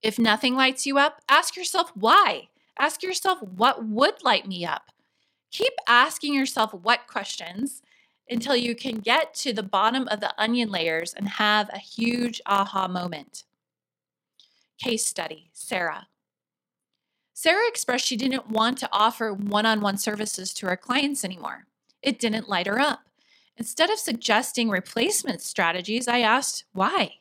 If 0.06 0.20
nothing 0.20 0.54
lights 0.54 0.86
you 0.86 1.00
up, 1.00 1.24
ask 1.28 1.58
yourself 1.58 1.92
why. 1.96 2.50
Ask 2.78 3.02
yourself 3.02 3.42
what 3.42 3.88
would 3.88 4.24
light 4.24 4.48
me 4.48 4.64
up. 4.64 4.92
Keep 5.50 5.74
asking 5.88 6.36
yourself 6.36 6.76
what 6.76 7.08
questions 7.08 7.82
until 8.30 8.56
you 8.56 8.76
can 8.76 9.00
get 9.00 9.34
to 9.34 9.52
the 9.52 9.64
bottom 9.64 10.08
of 10.10 10.20
the 10.20 10.32
onion 10.40 10.70
layers 10.70 11.12
and 11.12 11.28
have 11.28 11.72
a 11.74 11.80
huge 11.80 12.40
aha 12.46 12.88
moment. 12.88 13.46
Case 14.78 15.04
study 15.04 15.50
Sarah. 15.54 16.06
Sarah 17.34 17.68
expressed 17.68 18.06
she 18.06 18.16
didn't 18.16 18.52
want 18.52 18.78
to 18.78 18.90
offer 18.92 19.34
one 19.34 19.66
on 19.66 19.82
one 19.82 19.98
services 19.98 20.54
to 20.54 20.68
her 20.68 20.78
clients 20.78 21.26
anymore. 21.26 21.66
It 22.04 22.20
didn't 22.20 22.48
light 22.48 22.68
her 22.68 22.80
up. 22.80 23.00
Instead 23.58 23.90
of 23.90 23.98
suggesting 23.98 24.70
replacement 24.70 25.42
strategies, 25.42 26.08
I 26.08 26.20
asked 26.20 26.66
why. 26.74 27.16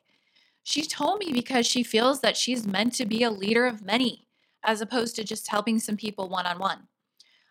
She 0.64 0.82
told 0.82 1.18
me 1.18 1.30
because 1.30 1.66
she 1.66 1.82
feels 1.82 2.20
that 2.20 2.38
she's 2.38 2.66
meant 2.66 2.94
to 2.94 3.04
be 3.04 3.22
a 3.22 3.30
leader 3.30 3.66
of 3.66 3.84
many, 3.84 4.26
as 4.64 4.80
opposed 4.80 5.14
to 5.16 5.22
just 5.22 5.48
helping 5.48 5.78
some 5.78 5.98
people 5.98 6.28
one 6.28 6.46
on 6.46 6.58
one. 6.58 6.88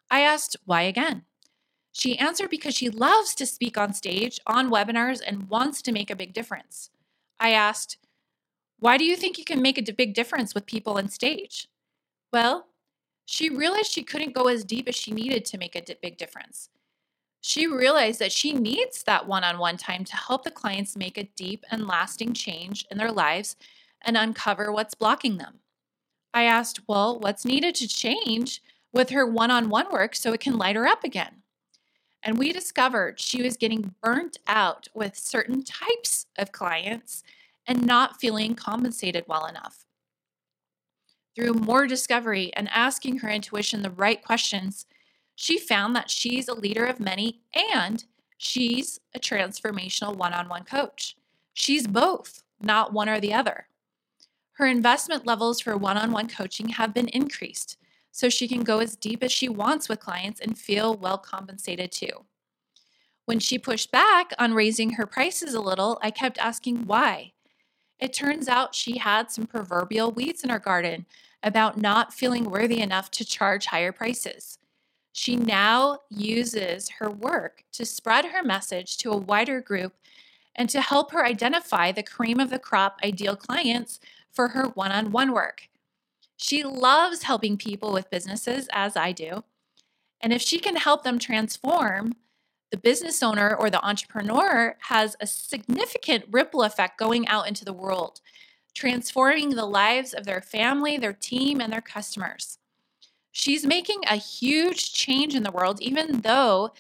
I 0.10 0.22
asked 0.22 0.58
why 0.66 0.82
again. 0.82 1.24
She 1.92 2.18
answered 2.18 2.50
because 2.50 2.76
she 2.76 2.90
loves 2.90 3.36
to 3.36 3.46
speak 3.46 3.78
on 3.78 3.94
stage, 3.94 4.40
on 4.48 4.72
webinars, 4.72 5.22
and 5.26 5.48
wants 5.48 5.84
to 5.84 5.92
make 5.92 6.10
a 6.10 6.16
big 6.16 6.34
difference. 6.34 6.90
I 7.40 7.52
asked, 7.52 7.98
Why 8.80 8.98
do 8.98 9.06
you 9.06 9.16
think 9.16 9.38
you 9.38 9.46
can 9.46 9.62
make 9.62 9.78
a 9.78 9.94
big 9.94 10.16
difference 10.16 10.56
with 10.56 10.66
people 10.66 10.98
on 10.98 11.08
stage? 11.08 11.68
Well, 12.32 12.66
she 13.26 13.48
realized 13.48 13.92
she 13.92 14.02
couldn't 14.02 14.34
go 14.34 14.48
as 14.48 14.66
deep 14.66 14.88
as 14.88 14.96
she 14.96 15.12
needed 15.12 15.46
to 15.46 15.60
make 15.60 15.76
a 15.76 15.96
big 16.02 16.18
difference. 16.18 16.70
She 17.46 17.68
realized 17.68 18.20
that 18.20 18.32
she 18.32 18.54
needs 18.54 19.04
that 19.04 19.28
one 19.28 19.44
on 19.44 19.60
one 19.60 19.76
time 19.76 20.06
to 20.06 20.16
help 20.16 20.46
the 20.46 20.50
clients 20.50 20.96
make 20.96 21.18
a 21.18 21.30
deep 21.36 21.66
and 21.70 21.86
lasting 21.86 22.32
change 22.34 22.86
in 22.90 22.98
their 22.98 23.12
lives 23.12 23.58
and 24.02 24.16
uncover 24.16 24.72
what's 24.72 24.96
blocking 24.96 25.40
them. 25.40 25.60
I 26.34 26.44
asked, 26.44 26.80
Well, 26.88 27.20
what's 27.20 27.44
needed 27.44 27.76
to 27.76 27.88
change 27.88 28.62
with 28.94 29.10
her 29.10 29.26
one 29.26 29.52
on 29.52 29.68
one 29.68 29.92
work 29.92 30.16
so 30.16 30.32
it 30.32 30.40
can 30.40 30.58
light 30.58 30.78
her 30.78 30.88
up 30.88 31.04
again? 31.04 31.42
And 32.24 32.40
we 32.40 32.54
discovered 32.54 33.20
she 33.20 33.44
was 33.44 33.58
getting 33.58 33.94
burnt 34.02 34.38
out 34.48 34.88
with 34.94 35.18
certain 35.18 35.66
types 35.66 36.28
of 36.38 36.54
clients 36.54 37.24
and 37.68 37.86
not 37.86 38.22
feeling 38.22 38.56
compensated 38.56 39.26
well 39.28 39.46
enough 39.48 39.84
through 41.36 41.56
more 41.56 41.88
discovery 41.88 42.54
and 42.54 42.70
asking 42.70 43.18
her 43.18 43.30
intuition 43.30 43.82
the 43.82 43.90
right 43.90 44.24
questions, 44.24 44.86
she 45.36 45.58
found 45.58 45.96
that 45.96 46.10
she's 46.10 46.48
a 46.48 46.54
leader 46.54 46.86
of 46.86 47.00
many 47.00 47.42
and 47.54 48.06
she's 48.38 49.00
a 49.16 49.20
transformational 49.20 50.16
one 50.16 50.34
on 50.34 50.50
one 50.50 50.64
coach. 50.64 51.16
She's 51.54 51.88
both, 51.88 52.44
not 52.62 52.94
one 52.94 53.10
or 53.10 53.20
the 53.20 53.34
other. 53.34 53.68
Her 54.54 54.66
investment 54.66 55.26
levels 55.26 55.60
for 55.60 55.76
one 55.76 55.98
on 55.98 56.12
one 56.12 56.28
coaching 56.28 56.70
have 56.70 56.94
been 56.94 57.08
increased 57.10 57.78
so 58.12 58.30
she 58.30 58.48
can 58.48 58.64
go 58.64 58.80
as 58.80 58.96
deep 58.96 59.24
as 59.24 59.32
she 59.32 59.50
wants 59.50 59.90
with 59.90 60.00
clients 60.00 60.40
and 60.40 60.58
feel 60.58 60.96
well 60.96 61.18
compensated 61.18 61.92
too. 61.92 62.26
When 63.26 63.40
she 63.40 63.58
pushed 63.58 63.92
back 63.92 64.32
on 64.38 64.54
raising 64.54 64.92
her 64.94 65.08
prices 65.08 65.54
a 65.54 65.62
little, 65.62 65.98
I 66.02 66.12
kept 66.12 66.38
asking 66.38 66.86
why. 66.86 67.32
It 68.00 68.14
turns 68.14 68.48
out 68.48 68.76
she 68.76 68.98
had 69.00 69.32
some 69.32 69.48
proverbial 69.48 70.12
weeds 70.12 70.44
in 70.44 70.50
her 70.50 70.60
garden 70.60 71.06
about 71.42 71.78
not 71.78 72.14
feeling 72.14 72.50
worthy 72.50 72.82
enough 72.82 73.10
to 73.12 73.26
charge 73.26 73.66
higher 73.66 73.92
prices. 73.92 74.60
She 75.14 75.36
now 75.36 76.00
uses 76.10 76.90
her 76.98 77.10
work 77.10 77.64
to 77.74 77.86
spread 77.86 78.26
her 78.26 78.44
message 78.44 78.98
to 78.98 79.12
a 79.12 79.18
wider 79.18 79.62
group 79.62 79.94
and 80.56 80.68
to 80.72 80.82
help 80.82 81.12
her 81.12 81.24
identify 81.24 81.92
the 81.92 82.04
cream 82.04 82.40
of 82.40 82.50
the 82.50 82.60
crop 82.60 83.00
ideal 83.04 83.36
clients 83.36 84.00
for 84.32 84.50
her 84.50 84.64
one 84.70 84.92
on 84.92 85.12
one 85.12 85.32
work. 85.32 85.70
She 86.36 86.64
loves 86.64 87.24
helping 87.24 87.58
people 87.58 87.94
with 87.94 88.10
businesses, 88.10 88.68
as 88.74 88.98
I 88.98 89.12
do. 89.12 89.44
And 90.20 90.34
if 90.34 90.42
she 90.42 90.58
can 90.58 90.78
help 90.78 91.04
them 91.04 91.20
transform, 91.20 92.14
the 92.72 92.78
business 92.78 93.22
owner 93.22 93.56
or 93.56 93.70
the 93.70 93.86
entrepreneur 93.86 94.76
has 94.88 95.16
a 95.22 95.28
significant 95.28 96.26
ripple 96.32 96.64
effect 96.64 96.98
going 96.98 97.28
out 97.28 97.48
into 97.48 97.64
the 97.64 97.72
world, 97.72 98.20
transforming 98.74 99.52
the 99.52 99.66
lives 99.66 100.12
of 100.12 100.26
their 100.26 100.42
family, 100.42 100.98
their 100.98 101.14
team, 101.14 101.62
and 101.62 101.72
their 101.72 101.82
customers. 101.82 102.58
She's 103.36 103.66
making 103.66 104.02
a 104.08 104.16
huge 104.16 104.94
change 104.94 105.34
in 105.34 105.42
the 105.42 105.52
world, 105.52 105.82
even 105.82 106.22
though 106.22 106.72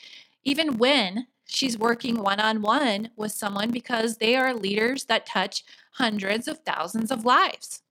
even 0.43 0.77
when 0.77 1.25
she's 1.47 1.79
working 1.79 2.21
one 2.21 2.39
on 2.39 2.61
one 2.61 3.09
with 3.15 3.31
someone 3.31 3.71
because 3.71 4.17
they 4.17 4.35
are 4.35 4.53
leaders 4.53 5.05
that 5.05 5.25
touch 5.25 5.63
hundreds 5.93 6.47
of 6.47 6.59
thousands 6.59 7.09
of 7.09 7.25
lives. 7.25 7.81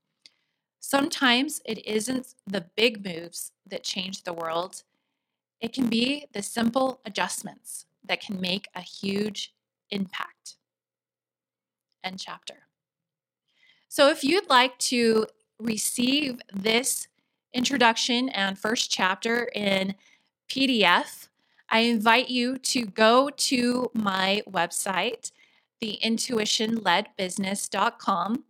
Sometimes 0.79 1.61
it 1.65 1.85
isn't 1.85 2.35
the 2.47 2.65
big 2.77 3.05
moves 3.05 3.51
that 3.67 3.83
change 3.83 4.23
the 4.23 4.33
world, 4.33 4.85
it 5.61 5.73
can 5.73 5.89
be 5.89 6.27
the 6.33 6.43
simple 6.43 7.01
adjustments 7.05 7.87
that 8.05 8.21
can 8.21 8.41
make 8.41 8.69
a 8.77 8.81
huge 8.81 9.55
impact. 9.91 10.57
End 12.05 12.21
chapter. 12.21 12.69
So, 13.89 14.09
if 14.09 14.23
you'd 14.23 14.49
like 14.49 14.79
to 14.79 15.27
receive 15.59 16.41
this 16.53 17.09
introduction 17.53 18.29
and 18.31 18.59
first 18.59 18.91
chapter 18.91 19.45
in 19.55 19.95
PDF, 20.49 21.29
I 21.69 21.81
invite 21.81 22.29
you 22.29 22.59
to 22.59 22.85
go 22.85 23.31
to 23.31 23.91
my 23.95 24.43
website, 24.49 25.31
theintuitionledbusiness.com. 25.83 28.45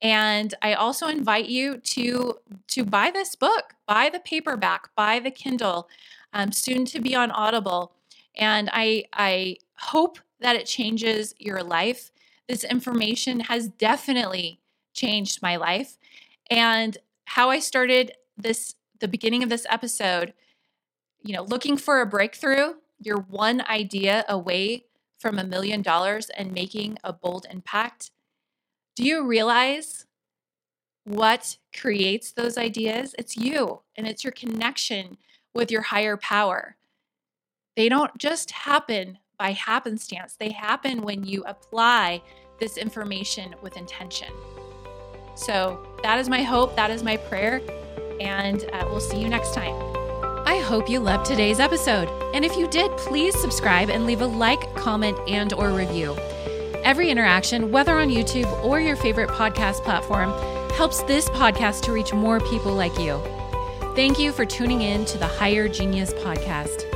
And 0.00 0.54
I 0.62 0.74
also 0.74 1.08
invite 1.08 1.46
you 1.46 1.78
to, 1.78 2.38
to 2.68 2.84
buy 2.84 3.10
this 3.10 3.34
book, 3.34 3.74
buy 3.86 4.08
the 4.10 4.20
paperback, 4.20 4.94
buy 4.94 5.18
the 5.18 5.30
Kindle, 5.30 5.88
um, 6.32 6.52
soon 6.52 6.84
to 6.86 7.00
be 7.00 7.16
on 7.16 7.30
Audible. 7.30 7.92
And 8.36 8.68
I, 8.72 9.04
I 9.12 9.58
hope 9.78 10.18
that 10.40 10.56
it 10.56 10.66
changes 10.66 11.34
your 11.38 11.62
life. 11.62 12.10
This 12.48 12.64
information 12.64 13.38
has 13.40 13.68
definitely 13.68 14.58
changed 14.92 15.42
my 15.42 15.56
life. 15.56 15.98
And 16.50 16.98
how 17.24 17.50
I 17.50 17.58
started 17.58 18.12
this, 18.36 18.74
the 19.00 19.08
beginning 19.08 19.42
of 19.42 19.48
this 19.48 19.66
episode, 19.70 20.34
you 21.22 21.32
know, 21.34 21.42
looking 21.42 21.76
for 21.76 22.00
a 22.00 22.06
breakthrough, 22.06 22.74
you're 23.00 23.20
one 23.20 23.62
idea 23.68 24.24
away 24.28 24.84
from 25.18 25.38
a 25.38 25.44
million 25.44 25.82
dollars 25.82 26.30
and 26.30 26.52
making 26.52 26.98
a 27.02 27.12
bold 27.12 27.46
impact. 27.50 28.10
Do 28.94 29.04
you 29.04 29.26
realize 29.26 30.06
what 31.04 31.56
creates 31.74 32.32
those 32.32 32.56
ideas? 32.56 33.14
It's 33.18 33.36
you 33.36 33.80
and 33.96 34.06
it's 34.06 34.24
your 34.24 34.32
connection 34.32 35.16
with 35.54 35.70
your 35.70 35.82
higher 35.82 36.16
power. 36.16 36.76
They 37.76 37.88
don't 37.88 38.16
just 38.18 38.50
happen 38.50 39.18
by 39.38 39.52
happenstance, 39.52 40.36
they 40.38 40.52
happen 40.52 41.02
when 41.02 41.24
you 41.24 41.42
apply 41.44 42.22
this 42.60 42.76
information 42.76 43.54
with 43.62 43.76
intention. 43.76 44.28
So 45.34 45.84
that 46.04 46.20
is 46.20 46.28
my 46.28 46.42
hope, 46.42 46.76
that 46.76 46.90
is 46.90 47.02
my 47.02 47.16
prayer, 47.16 47.60
and 48.20 48.64
uh, 48.72 48.86
we'll 48.90 49.00
see 49.00 49.20
you 49.20 49.28
next 49.28 49.54
time. 49.54 49.74
I 50.46 50.58
hope 50.58 50.90
you 50.90 51.00
loved 51.00 51.24
today's 51.26 51.58
episode. 51.58 52.08
And 52.34 52.44
if 52.44 52.56
you 52.56 52.68
did, 52.68 52.90
please 52.98 53.38
subscribe 53.40 53.88
and 53.88 54.06
leave 54.06 54.20
a 54.20 54.26
like, 54.26 54.74
comment, 54.74 55.18
and 55.26 55.52
or 55.54 55.70
review. 55.70 56.16
Every 56.84 57.10
interaction, 57.10 57.70
whether 57.70 57.94
on 57.94 58.10
YouTube 58.10 58.50
or 58.62 58.78
your 58.78 58.96
favorite 58.96 59.30
podcast 59.30 59.82
platform, 59.84 60.30
helps 60.72 61.02
this 61.04 61.28
podcast 61.30 61.82
to 61.82 61.92
reach 61.92 62.12
more 62.12 62.40
people 62.40 62.74
like 62.74 62.98
you. 62.98 63.20
Thank 63.94 64.18
you 64.18 64.32
for 64.32 64.44
tuning 64.44 64.82
in 64.82 65.04
to 65.06 65.18
the 65.18 65.26
Higher 65.26 65.66
Genius 65.68 66.12
podcast. 66.12 66.93